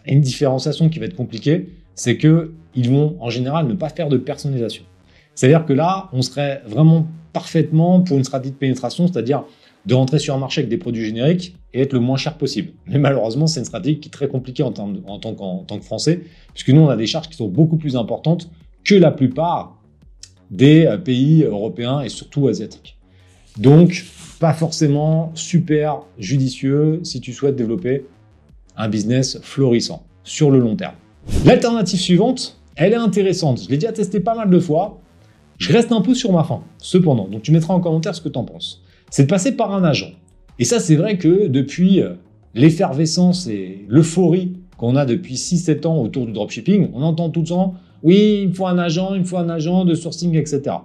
une 0.05 0.21
différenciation 0.21 0.89
qui 0.89 0.99
va 0.99 1.05
être 1.05 1.15
compliquée, 1.15 1.69
c'est 1.95 2.17
que 2.17 2.53
ils 2.75 2.89
vont 2.89 3.17
en 3.19 3.29
général 3.29 3.67
ne 3.67 3.73
pas 3.73 3.89
faire 3.89 4.09
de 4.09 4.17
personnalisation. 4.17 4.83
C'est-à-dire 5.35 5.65
que 5.65 5.73
là, 5.73 6.09
on 6.13 6.21
serait 6.21 6.61
vraiment 6.65 7.07
parfaitement 7.31 8.01
pour 8.01 8.17
une 8.17 8.23
stratégie 8.23 8.51
de 8.51 8.57
pénétration, 8.57 9.07
c'est-à-dire 9.07 9.43
de 9.85 9.93
rentrer 9.93 10.19
sur 10.19 10.33
un 10.33 10.37
marché 10.37 10.61
avec 10.61 10.69
des 10.69 10.77
produits 10.77 11.05
génériques 11.05 11.55
et 11.73 11.81
être 11.81 11.93
le 11.93 11.99
moins 11.99 12.17
cher 12.17 12.37
possible. 12.37 12.71
Mais 12.87 12.99
malheureusement, 12.99 13.47
c'est 13.47 13.59
une 13.59 13.65
stratégie 13.65 13.99
qui 13.99 14.09
est 14.09 14.11
très 14.11 14.27
compliquée 14.27 14.63
en, 14.63 14.71
tant, 14.71 14.85
que 14.85 15.83
Français, 15.83 16.21
puisque 16.53 16.69
nous, 16.69 16.81
on 16.81 16.89
a 16.89 16.95
des 16.95 17.07
charges 17.07 17.27
qui 17.27 17.35
sont 17.35 17.49
beaucoup 17.49 17.77
plus 17.77 17.95
importantes 17.95 18.49
que 18.83 18.95
la 18.95 19.11
plupart 19.11 19.77
des 20.51 20.85
euh, 20.85 20.97
pays 20.97 21.43
européens 21.43 22.01
et 22.01 22.09
surtout 22.09 22.47
asiatiques. 22.47 22.97
Donc, 23.57 24.05
pas 24.43 24.53
forcément 24.53 25.31
super 25.35 26.01
judicieux 26.19 26.99
si 27.03 27.21
tu 27.21 27.31
souhaites 27.31 27.55
développer 27.55 28.05
un 28.75 28.89
business 28.89 29.39
florissant 29.41 30.03
sur 30.25 30.51
le 30.51 30.59
long 30.59 30.75
terme. 30.75 30.95
L'alternative 31.45 31.97
suivante, 31.97 32.59
elle 32.75 32.91
est 32.91 32.97
intéressante. 32.97 33.61
Je 33.63 33.69
l'ai 33.69 33.77
déjà 33.77 33.93
testé 33.93 34.19
pas 34.19 34.35
mal 34.35 34.49
de 34.49 34.59
fois. 34.59 34.99
Je 35.59 35.71
reste 35.71 35.93
un 35.93 36.01
peu 36.01 36.13
sur 36.13 36.33
ma 36.33 36.43
faim, 36.43 36.61
cependant. 36.77 37.29
Donc, 37.29 37.43
tu 37.43 37.53
mettras 37.53 37.73
en 37.73 37.79
commentaire 37.79 38.13
ce 38.13 38.19
que 38.19 38.27
tu 38.27 38.37
en 38.37 38.43
penses 38.43 38.83
c'est 39.13 39.23
de 39.23 39.29
passer 39.29 39.53
par 39.53 39.73
un 39.73 39.85
agent. 39.85 40.11
Et 40.59 40.65
ça, 40.65 40.79
c'est 40.79 40.97
vrai 40.97 41.17
que 41.17 41.47
depuis 41.47 42.01
euh, 42.01 42.15
l'effervescence 42.53 43.47
et 43.47 43.85
l'euphorie 43.87 44.57
qu'on 44.75 44.97
a 44.97 45.05
depuis 45.05 45.35
6-7 45.35 45.87
ans 45.87 46.01
autour 46.01 46.25
du 46.25 46.33
dropshipping, 46.33 46.89
on 46.93 47.03
entend 47.03 47.29
tout 47.29 47.41
le 47.41 47.47
temps, 47.47 47.75
oui, 48.01 48.41
il 48.45 48.53
faut 48.53 48.65
un 48.65 48.77
agent, 48.77 49.13
il 49.13 49.21
me 49.21 49.25
faut 49.25 49.37
un 49.37 49.49
agent 49.49 49.85
de 49.85 49.93
sourcing, 49.93 50.35
etc. 50.35 50.77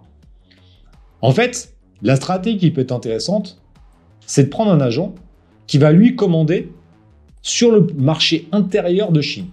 En 1.22 1.32
fait, 1.32 1.74
la 2.02 2.16
stratégie 2.16 2.58
qui 2.58 2.70
peut 2.70 2.82
être 2.82 2.92
intéressante, 2.92 3.60
c'est 4.26 4.44
de 4.44 4.48
prendre 4.48 4.70
un 4.70 4.80
agent 4.80 5.14
qui 5.66 5.78
va 5.78 5.92
lui 5.92 6.16
commander 6.16 6.72
sur 7.42 7.70
le 7.70 7.86
marché 7.96 8.48
intérieur 8.52 9.12
de 9.12 9.20
Chine. 9.20 9.46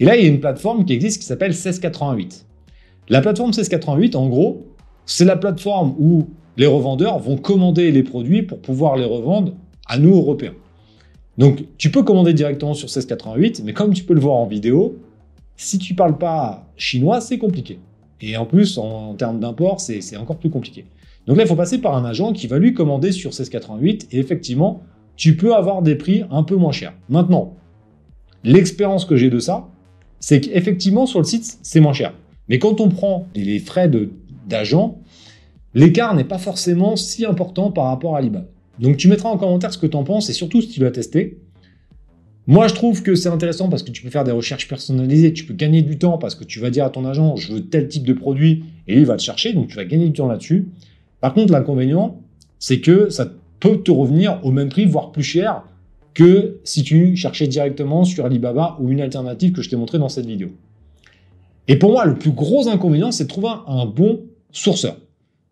Et 0.00 0.04
là, 0.04 0.16
il 0.16 0.22
y 0.22 0.26
a 0.26 0.28
une 0.28 0.40
plateforme 0.40 0.84
qui 0.84 0.92
existe 0.92 1.20
qui 1.20 1.26
s'appelle 1.26 1.52
1688. 1.52 2.46
La 3.08 3.20
plateforme 3.20 3.50
1688, 3.50 4.16
en 4.16 4.28
gros, 4.28 4.66
c'est 5.06 5.24
la 5.24 5.36
plateforme 5.36 5.94
où 5.98 6.28
les 6.56 6.66
revendeurs 6.66 7.18
vont 7.18 7.36
commander 7.36 7.90
les 7.90 8.02
produits 8.02 8.42
pour 8.42 8.60
pouvoir 8.60 8.96
les 8.96 9.04
revendre 9.04 9.52
à 9.86 9.98
nous, 9.98 10.14
Européens. 10.14 10.54
Donc, 11.38 11.64
tu 11.78 11.90
peux 11.90 12.02
commander 12.02 12.34
directement 12.34 12.74
sur 12.74 12.86
1688, 12.86 13.62
mais 13.64 13.72
comme 13.72 13.94
tu 13.94 14.04
peux 14.04 14.14
le 14.14 14.20
voir 14.20 14.36
en 14.36 14.46
vidéo, 14.46 14.96
si 15.56 15.78
tu 15.78 15.94
parles 15.94 16.18
pas 16.18 16.66
chinois, 16.76 17.20
c'est 17.20 17.38
compliqué. 17.38 17.78
Et 18.20 18.36
en 18.36 18.46
plus, 18.46 18.78
en, 18.78 19.14
termes 19.14 19.40
d'import, 19.40 19.80
c'est 19.80 20.16
encore 20.16 20.36
plus 20.36 20.50
compliqué. 20.50 20.84
Donc 21.26 21.36
là, 21.36 21.44
il 21.44 21.48
faut 21.48 21.56
passer 21.56 21.78
par 21.78 21.96
un 21.96 22.04
agent 22.04 22.32
qui 22.32 22.46
va 22.46 22.58
lui 22.58 22.74
commander 22.74 23.12
sur 23.12 23.30
1688, 23.30 24.08
et 24.10 24.18
effectivement, 24.18 24.82
tu 25.16 25.36
peux 25.36 25.54
avoir 25.54 25.82
des 25.82 25.94
prix 25.94 26.24
un 26.30 26.42
peu 26.42 26.56
moins 26.56 26.72
chers. 26.72 26.94
Maintenant, 27.08 27.56
l'expérience 28.44 29.04
que 29.04 29.16
j'ai 29.16 29.30
de 29.30 29.38
ça, 29.38 29.68
c'est 30.18 30.40
qu'effectivement, 30.40 31.06
sur 31.06 31.20
le 31.20 31.24
site, 31.24 31.58
c'est 31.62 31.80
moins 31.80 31.92
cher. 31.92 32.14
Mais 32.48 32.58
quand 32.58 32.80
on 32.80 32.88
prend 32.88 33.26
les 33.34 33.58
frais 33.58 33.90
d'agent, 34.46 34.98
l'écart 35.74 36.14
n'est 36.14 36.24
pas 36.24 36.38
forcément 36.38 36.96
si 36.96 37.24
important 37.24 37.70
par 37.70 37.86
rapport 37.86 38.16
à 38.16 38.18
Alibaba. 38.18 38.46
Donc 38.78 38.96
tu 38.96 39.08
mettras 39.08 39.28
en 39.28 39.38
commentaire 39.38 39.72
ce 39.72 39.78
que 39.78 39.86
tu 39.86 39.96
en 39.96 40.04
penses 40.04 40.28
et 40.28 40.32
surtout 40.32 40.60
si 40.60 40.68
tu 40.68 40.80
l'as 40.80 40.90
testé. 40.90 41.38
Moi, 42.48 42.66
je 42.66 42.74
trouve 42.74 43.02
que 43.04 43.14
c'est 43.14 43.28
intéressant 43.28 43.68
parce 43.68 43.84
que 43.84 43.92
tu 43.92 44.02
peux 44.02 44.10
faire 44.10 44.24
des 44.24 44.32
recherches 44.32 44.66
personnalisées, 44.66 45.32
tu 45.32 45.44
peux 45.44 45.54
gagner 45.54 45.82
du 45.82 45.98
temps 45.98 46.18
parce 46.18 46.34
que 46.34 46.42
tu 46.42 46.58
vas 46.58 46.70
dire 46.70 46.84
à 46.84 46.90
ton 46.90 47.04
agent, 47.04 47.36
je 47.36 47.52
veux 47.52 47.68
tel 47.68 47.86
type 47.86 48.04
de 48.04 48.12
produit 48.12 48.64
et 48.88 48.98
il 48.98 49.06
va 49.06 49.16
te 49.16 49.22
chercher, 49.22 49.52
donc 49.52 49.68
tu 49.68 49.76
vas 49.76 49.84
gagner 49.84 50.06
du 50.06 50.12
temps 50.12 50.26
là-dessus. 50.26 50.66
Par 51.22 51.32
contre, 51.34 51.52
l'inconvénient, 51.52 52.20
c'est 52.58 52.80
que 52.80 53.08
ça 53.08 53.32
peut 53.60 53.78
te 53.78 53.92
revenir 53.92 54.40
au 54.42 54.50
même 54.50 54.68
prix, 54.68 54.86
voire 54.86 55.12
plus 55.12 55.22
cher 55.22 55.62
que 56.14 56.60
si 56.64 56.82
tu 56.82 57.16
cherchais 57.16 57.46
directement 57.46 58.04
sur 58.04 58.26
Alibaba 58.26 58.76
ou 58.80 58.90
une 58.90 59.00
alternative 59.00 59.52
que 59.52 59.62
je 59.62 59.70
t'ai 59.70 59.76
montré 59.76 59.98
dans 59.98 60.08
cette 60.08 60.26
vidéo. 60.26 60.50
Et 61.68 61.76
pour 61.76 61.92
moi, 61.92 62.04
le 62.04 62.16
plus 62.16 62.32
gros 62.32 62.68
inconvénient, 62.68 63.12
c'est 63.12 63.24
de 63.24 63.28
trouver 63.28 63.52
un 63.68 63.86
bon 63.86 64.22
sourceur. 64.50 64.96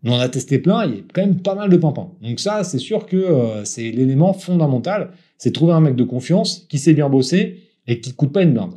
On 0.05 0.13
en 0.13 0.19
a 0.19 0.29
testé 0.29 0.59
plein, 0.59 0.87
il 0.87 0.91
y 0.91 0.99
a 0.99 1.03
quand 1.15 1.21
même 1.21 1.41
pas 1.41 1.55
mal 1.55 1.71
de 1.71 1.77
pimpins. 1.77 2.11
Donc 2.21 2.41
ça, 2.41 2.65
c'est 2.65 2.79
sûr 2.79 3.07
que 3.07 3.17
euh, 3.17 3.65
c'est 3.65 3.93
l'élément 3.93 4.33
fondamental, 4.33 5.13
c'est 5.39 5.53
trouver 5.53 5.73
un 5.73 5.81
mec 5.81 5.95
de 5.95 6.05
confiance 6.05 6.67
qui 6.69 6.79
sait 6.79 6.95
bien 6.95 7.09
bosser 7.09 7.61
et 7.87 8.01
qui 8.01 8.11
ne 8.11 8.15
coûte 8.15 8.33
pas 8.33 8.43
une 8.43 8.55
blinde. 8.55 8.73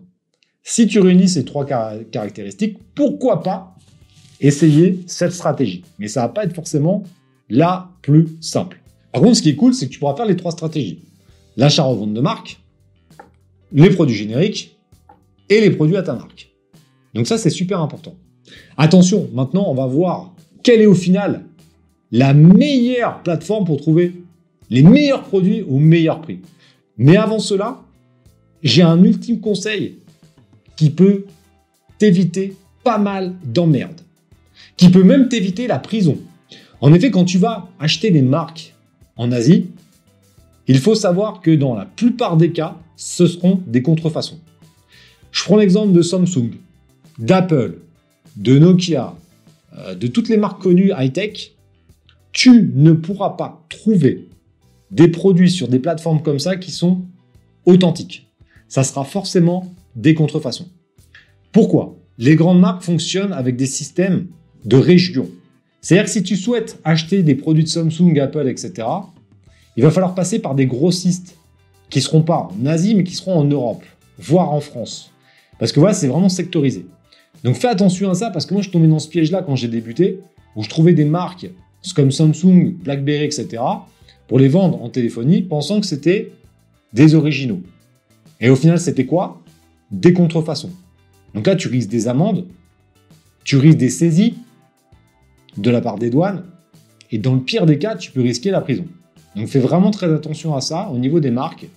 Si 0.62 0.86
tu 0.86 1.00
réunis 1.00 1.28
ces 1.28 1.44
trois 1.44 1.66
caractéristiques, 1.66 2.78
pourquoi 2.94 3.42
pas 3.42 3.73
essayer 4.40 5.02
cette 5.08 5.32
stratégie 5.32 5.84
Mais 6.00 6.08
ça 6.08 6.22
va 6.22 6.30
pas 6.30 6.44
être 6.44 6.54
forcément 6.54 7.04
la 7.50 7.90
plus 8.02 8.28
simple. 8.42 8.82
Par 9.12 9.22
contre, 9.22 9.38
ce 9.38 9.42
qui 9.42 9.50
est 9.50 9.56
cool, 9.56 9.74
c'est 9.74 9.88
que 9.88 9.92
tu 9.92 10.00
pourras 10.00 10.16
faire 10.16 10.26
les 10.26 10.36
trois 10.36 10.52
stratégies. 10.52 11.00
L'achat-revente 11.56 12.14
de 12.14 12.22
marque, 12.22 12.60
les 13.72 13.90
produits 13.90 14.16
génériques 14.16 14.78
et 15.50 15.62
les 15.62 15.72
produits 15.72 15.98
à 15.98 16.04
ta 16.04 16.14
marque. 16.14 16.52
Donc 17.14 17.28
ça, 17.28 17.38
c'est 17.38 17.50
super 17.50 17.80
important. 17.80 18.16
Attention, 18.78 19.30
maintenant, 19.34 19.66
on 19.68 19.76
va 19.76 19.86
voir 19.86 20.34
quelle 20.64 20.82
est 20.82 20.88
au 20.88 20.96
final 20.96 21.46
la 22.12 22.34
meilleure 22.34 23.22
plateforme 23.24 23.66
pour 23.66 23.82
trouver 23.82 24.14
les 24.70 24.84
meilleurs 24.84 25.24
produits 25.24 25.64
au 25.64 25.78
meilleur 25.80 26.22
prix 26.22 26.40
Mais 26.98 27.18
avant 27.18 27.40
cela, 27.40 27.82
j'ai 28.62 28.82
un 28.82 29.04
ultime 29.04 29.40
conseil 29.40 30.00
qui 30.76 30.90
peut 30.90 31.26
t'éviter 31.98 32.56
pas 32.84 32.98
mal 32.98 33.36
d'emmerdes, 33.44 34.02
qui 34.78 34.90
peut 34.90 35.04
même 35.04 35.30
t'éviter 35.30 35.68
la 35.68 35.80
prison. 35.80 36.18
En 36.82 36.94
effet, 36.94 37.12
quand 37.12 37.26
tu 37.26 37.38
vas 37.38 37.70
acheter 37.80 38.12
des 38.12 38.22
marques 38.22 38.76
en 39.16 39.32
Asie, 39.32 39.68
il 40.68 40.80
faut 40.80 40.96
savoir 40.96 41.42
que 41.42 41.52
dans 41.52 41.76
la 41.76 41.86
plupart 41.86 42.38
des 42.38 42.52
cas, 42.52 42.78
ce 42.96 43.28
seront 43.28 43.62
des 43.68 43.82
contrefaçons. 43.82 44.40
Je 45.32 45.44
prends 45.44 45.58
l'exemple 45.58 45.94
de 45.94 46.02
Samsung, 46.02 46.52
d'Apple, 47.20 47.80
de 48.36 48.60
Nokia, 48.60 49.16
euh, 49.78 49.96
de 49.96 50.08
toutes 50.08 50.30
les 50.30 50.38
marques 50.38 50.62
connues 50.62 50.92
high-tech. 50.96 51.54
Tu 52.32 52.72
ne 52.76 52.94
pourras 52.94 53.32
pas 53.32 53.66
trouver 53.70 54.28
des 54.92 55.08
produits 55.08 55.52
sur 55.52 55.68
des 55.68 55.80
plateformes 55.80 56.22
comme 56.22 56.40
ça 56.40 56.56
qui 56.56 56.72
sont 56.72 57.02
authentiques. 57.66 58.28
Ça 58.68 58.84
sera 58.84 59.04
forcément 59.04 59.74
des 59.96 60.14
contrefaçons. 60.14 60.68
Pourquoi? 61.52 61.96
Les 62.18 62.36
grandes 62.36 62.60
marques 62.60 62.84
fonctionnent 62.84 63.34
avec 63.34 63.56
des 63.56 63.66
systèmes 63.66 64.28
de 64.66 64.78
région. 64.78 65.30
C'est-à-dire 65.82 66.06
que 66.06 66.12
si 66.12 66.24
tu 66.24 66.36
souhaites 66.36 66.80
acheter 66.84 67.24
des 67.24 67.36
produits 67.36 67.64
de 67.64 67.70
Samsung, 67.70 68.18
Apple, 68.20 68.48
etc., 68.48 68.88
il 69.76 69.84
va 69.84 69.92
falloir 69.92 70.16
passer 70.16 70.40
par 70.40 70.56
des 70.56 70.66
grossistes 70.66 71.36
qui 71.90 72.00
ne 72.00 72.04
seront 72.04 72.22
pas 72.22 72.50
en 72.58 72.66
Asie, 72.66 72.96
mais 72.96 73.04
qui 73.04 73.16
seront 73.16 73.36
en 73.36 73.44
Europe, 73.44 73.84
voire 74.18 74.52
en 74.52 74.62
France. 74.62 75.12
Parce 75.60 75.72
que 75.72 75.80
voilà, 75.80 75.94
c'est 75.94 76.08
vraiment 76.08 76.30
sectorisé. 76.30 76.86
Donc 77.44 77.56
fais 77.56 77.68
attention 77.68 78.10
à 78.10 78.14
ça, 78.14 78.30
parce 78.30 78.46
que 78.46 78.54
moi 78.54 78.64
je 78.64 78.70
tombais 78.70 78.88
dans 78.88 79.00
ce 79.00 79.10
piège-là 79.10 79.44
quand 79.46 79.56
j'ai 79.56 79.68
débuté, 79.68 80.20
où 80.56 80.64
je 80.64 80.70
trouvais 80.70 80.94
des 80.94 81.06
marques 81.06 81.50
comme 81.96 82.12
Samsung, 82.12 82.76
BlackBerry, 82.82 83.26
etc., 83.26 83.62
pour 84.28 84.40
les 84.40 84.48
vendre 84.48 84.82
en 84.82 84.90
téléphonie, 84.90 85.42
pensant 85.42 85.82
que 85.82 85.86
c'était 85.86 86.32
des 86.94 87.14
originaux. 87.14 87.62
Et 88.40 88.50
au 88.50 88.56
final, 88.56 88.80
c'était 88.80 89.06
quoi? 89.06 89.42
Des 89.92 90.14
contrefaçons. 90.14 90.72
Donc 91.34 91.46
là, 91.46 91.56
tu 91.56 91.68
risques 91.68 91.90
des 91.90 92.08
amendes, 92.08 92.46
tu 93.44 93.58
risques 93.58 93.78
des 93.78 93.90
saisies 93.90 94.36
de 95.58 95.70
la 95.70 95.82
part 95.82 95.98
des 95.98 96.10
douanes, 96.10 96.44
et 97.12 97.18
dans 97.18 97.36
le 97.36 97.42
pire 97.42 97.66
des 97.66 97.78
cas, 97.78 97.96
tu 97.96 98.12
peux 98.12 98.22
risquer 98.22 98.52
la 98.52 98.62
prison. 98.62 98.86
Donc 99.36 99.48
fais 99.48 99.60
vraiment 99.60 99.92
très 99.92 100.12
attention 100.12 100.56
à 100.56 100.62
ça 100.62 100.90
au 100.90 100.98
niveau 100.98 101.20
des 101.20 101.32
marques. 101.32 101.68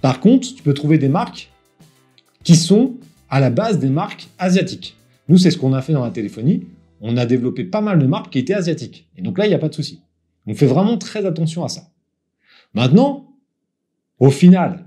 Par 0.00 0.20
contre, 0.20 0.54
tu 0.54 0.62
peux 0.62 0.74
trouver 0.74 0.98
des 0.98 1.08
marques 1.08 1.50
qui 2.44 2.56
sont 2.56 2.94
à 3.30 3.40
la 3.40 3.50
base 3.50 3.78
des 3.78 3.88
marques 3.88 4.28
asiatiques. 4.38 4.96
Nous, 5.28 5.38
c'est 5.38 5.50
ce 5.50 5.58
qu'on 5.58 5.72
a 5.72 5.82
fait 5.82 5.92
dans 5.92 6.04
la 6.04 6.10
téléphonie. 6.10 6.66
On 7.00 7.16
a 7.16 7.26
développé 7.26 7.64
pas 7.64 7.80
mal 7.80 7.98
de 7.98 8.06
marques 8.06 8.30
qui 8.30 8.38
étaient 8.38 8.54
asiatiques. 8.54 9.08
Et 9.16 9.22
donc 9.22 9.38
là, 9.38 9.46
il 9.46 9.48
n'y 9.48 9.54
a 9.54 9.58
pas 9.58 9.68
de 9.68 9.74
souci. 9.74 10.00
On 10.46 10.54
fait 10.54 10.66
vraiment 10.66 10.98
très 10.98 11.24
attention 11.24 11.64
à 11.64 11.68
ça. 11.68 11.88
Maintenant, 12.74 13.28
au 14.18 14.30
final, 14.30 14.84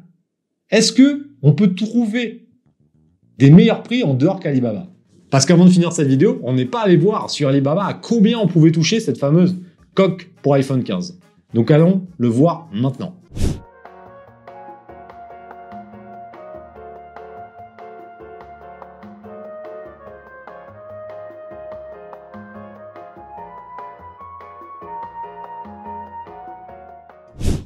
est-ce 0.69 0.91
que 0.91 1.29
on 1.41 1.53
peut 1.53 1.73
trouver 1.73 2.47
des 3.37 3.49
meilleurs 3.49 3.83
prix 3.83 4.03
en 4.03 4.13
dehors 4.13 4.39
qu'Alibaba 4.39 4.87
Parce 5.35 5.45
qu'avant 5.45 5.65
de 5.65 5.69
finir 5.69 5.91
cette 5.91 6.07
vidéo, 6.07 6.39
on 6.43 6.53
n'est 6.53 6.63
pas 6.63 6.83
allé 6.83 6.95
voir 6.95 7.29
sur 7.29 7.49
Alibaba 7.49 7.83
à 7.83 7.93
combien 7.93 8.39
on 8.39 8.47
pouvait 8.47 8.71
toucher 8.71 9.01
cette 9.01 9.17
fameuse 9.17 9.57
coque 9.93 10.31
pour 10.41 10.53
iPhone 10.53 10.81
15. 10.81 11.19
Donc 11.53 11.71
allons 11.71 12.07
le 12.17 12.29
voir 12.29 12.69
maintenant. 12.71 13.13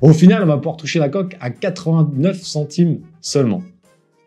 Au 0.02 0.14
final, 0.14 0.42
on 0.42 0.48
va 0.48 0.58
pouvoir 0.58 0.78
toucher 0.78 0.98
la 0.98 1.10
coque 1.10 1.38
à 1.40 1.52
89 1.52 2.42
centimes 2.42 3.02
seulement. 3.22 3.62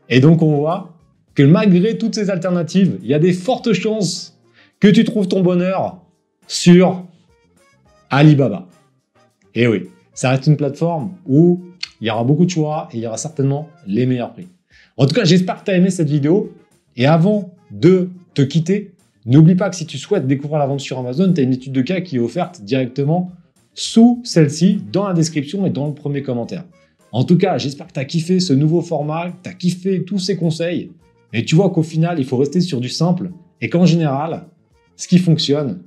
Et 0.09 0.20
donc 0.20 0.42
on 0.42 0.55
voit 0.55 0.91
que 1.35 1.42
malgré 1.42 1.99
toutes 1.99 2.14
ces 2.14 2.31
alternatives, 2.31 2.99
il 3.03 3.09
y 3.09 3.14
a 3.14 3.18
des 3.18 3.33
fortes 3.33 3.73
chances 3.73 4.38
que 4.81 4.88
tu 4.88 5.05
trouves 5.05 5.29
ton 5.29 5.42
bonheur 5.42 6.03
sur 6.47 7.07
Alibaba. 8.11 8.68
Et 9.55 9.66
oui, 9.66 9.85
ça 10.14 10.31
reste 10.31 10.47
une 10.47 10.57
plateforme 10.57 11.12
où 11.27 11.62
il 12.01 12.09
y 12.09 12.11
aura 12.11 12.25
beaucoup 12.25 12.45
de 12.45 12.51
choix 12.51 12.88
et 12.92 12.99
il 12.99 13.03
y 13.03 13.07
aura 13.07 13.16
certainement 13.16 13.68
les 13.87 14.07
meilleurs 14.07 14.33
prix. 14.33 14.49
En 14.97 15.07
tout 15.07 15.14
cas, 15.14 15.25
j'espère 15.25 15.61
que 15.61 15.66
tu 15.66 15.71
as 15.71 15.77
aimé 15.77 15.90
cette 15.90 16.11
vidéo. 16.11 16.53
Et 16.97 17.07
avant 17.07 17.55
de 17.71 18.11
te 18.35 18.42
quitter, 18.42 18.92
n'oublie 19.25 19.55
pas 19.55 19.71
que 19.71 19.77
si 19.77 19.87
tu 19.87 19.97
souhaites 19.97 20.27
découvrir 20.27 20.59
la 20.59 20.66
vente 20.66 20.81
sur 20.81 20.99
Amazon, 20.99 21.33
tu 21.33 21.40
as 21.40 21.45
une 21.45 21.53
étude 21.55 21.73
de 21.73 21.81
cas 21.81 22.01
qui 22.01 22.16
est 22.16 22.21
offerte 22.21 22.62
directement 22.62 23.31
sous 23.75 24.21
celle-ci, 24.25 24.83
dans 24.92 25.09
la 25.09 25.14
description 25.14 25.64
et 25.64 25.71
dans 25.71 25.87
le 25.87 25.95
premier 25.95 26.23
commentaire. 26.23 26.64
En 27.12 27.25
tout 27.25 27.38
cas, 27.38 27.57
j'espère 27.57 27.87
que 27.87 27.92
tu 27.92 28.01
as 28.01 28.05
kiffé 28.05 28.40
ce 28.40 28.53
nouveau 28.53 28.83
format, 28.83 29.31
que 29.31 29.42
tu 29.45 29.49
as 29.49 29.55
kiffé 29.55 30.05
tous 30.05 30.18
ces 30.18 30.37
conseils. 30.37 30.90
Et 31.33 31.45
tu 31.45 31.55
vois 31.55 31.71
qu'au 31.71 31.83
final, 31.83 32.18
il 32.18 32.25
faut 32.25 32.37
rester 32.37 32.61
sur 32.61 32.81
du 32.81 32.88
simple 32.88 33.31
et 33.61 33.68
qu'en 33.68 33.87
général, 33.87 34.47
ce 34.97 35.09
qui 35.09 35.18
fonctionne, 35.18 35.83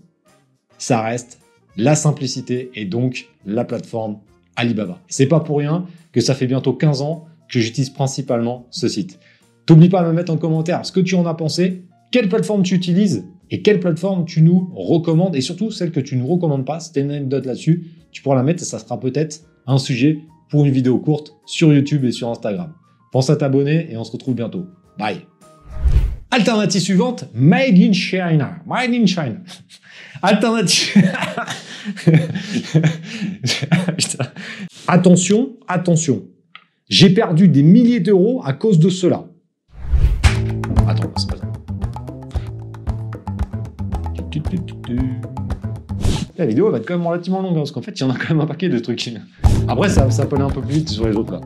ça 0.78 1.02
reste 1.02 1.40
la 1.78 1.96
simplicité 1.96 2.72
et 2.74 2.86
donc 2.86 3.28
la 3.46 3.66
plateforme 3.66 4.20
Alibaba. 4.56 5.00
C'est 5.08 5.28
pas 5.28 5.40
pour 5.40 5.58
rien 5.58 5.86
que 6.12 6.22
ça 6.22 6.34
fait 6.34 6.48
bientôt 6.48 6.74
15 6.74 7.02
ans 7.02 7.26
que 7.50 7.60
j'utilise 7.60 7.90
principalement 7.90 8.68
ce 8.72 8.88
site. 8.88 9.20
T'oublie 9.66 9.90
pas 9.90 10.04
de 10.04 10.08
me 10.08 10.14
mettre 10.14 10.32
en 10.32 10.38
commentaire 10.38 10.86
ce 10.86 10.92
que 10.92 11.00
tu 11.00 11.16
en 11.16 11.26
as 11.26 11.34
pensé, 11.34 11.84
quelle 12.12 12.30
plateforme 12.30 12.64
tu 12.64 12.76
utilises 12.76 13.26
et 13.52 13.62
quelle 13.62 13.80
plateforme 13.80 14.26
tu 14.26 14.42
nous 14.42 14.72
recommandes 14.76 15.36
et 15.36 15.42
surtout 15.42 15.72
celle 15.72 15.92
que 15.92 16.00
tu 16.00 16.16
ne 16.16 16.24
recommandes 16.24 16.66
pas. 16.66 16.80
Si 16.80 16.92
tu 16.92 17.02
une 17.02 17.12
anecdote 17.12 17.46
là-dessus, 17.46 17.88
tu 18.12 18.22
pourras 18.22 18.36
la 18.36 18.44
mettre 18.44 18.64
et 18.64 18.66
ça 18.66 18.80
sera 18.80 19.00
peut-être 19.00 19.42
un 19.68 19.78
sujet 19.78 20.20
pour 20.50 20.66
une 20.66 20.72
vidéo 20.72 21.00
courte 21.00 21.36
sur 21.46 21.74
YouTube 21.74 22.06
et 22.06 22.12
sur 22.12 22.30
Instagram. 22.30 22.74
Pense 23.12 23.30
à 23.30 23.36
t'abonner 23.36 23.92
et 23.92 23.98
on 23.98 24.04
se 24.04 24.12
retrouve 24.12 24.36
bientôt. 24.36 24.66
Bye. 24.98 25.26
Alternative 26.36 26.82
suivante, 26.82 27.30
Made 27.34 27.78
in 27.78 27.94
China. 27.94 28.60
Made 28.68 28.94
in 28.94 29.06
China. 29.06 29.38
Alternative. 30.22 30.98
attention, 34.88 35.54
attention. 35.66 36.24
J'ai 36.90 37.12
perdu 37.12 37.48
des 37.48 37.64
milliers 37.64 38.02
d'euros 38.02 38.42
à 38.44 38.52
cause 38.52 38.80
de 38.80 38.90
cela. 38.90 39.24
Attends, 40.86 41.14
c'est 41.16 41.30
pas 41.30 41.38
ça. 41.38 41.48
La 46.38 46.46
vidéo 46.46 46.70
va 46.70 46.80
être 46.80 46.86
quand 46.86 46.98
même 46.98 47.08
relativement 47.08 47.42
longue, 47.42 47.54
hein, 47.54 47.60
parce 47.60 47.72
qu'en 47.72 47.82
fait, 47.82 47.98
il 47.98 48.02
y 48.02 48.04
en 48.04 48.10
a 48.10 48.18
quand 48.18 48.32
même 48.32 48.42
un 48.42 48.46
paquet 48.46 48.68
de 48.68 48.80
trucs. 48.80 49.10
Après, 49.70 49.88
ça, 49.88 50.12
ça 50.12 50.26
peut 50.26 50.36
aller 50.36 50.44
un 50.44 50.50
peu 50.50 50.60
plus 50.60 50.74
vite 50.74 50.90
sur 50.90 51.08
les 51.08 51.16
autres 51.16 51.32
là. 51.32 51.40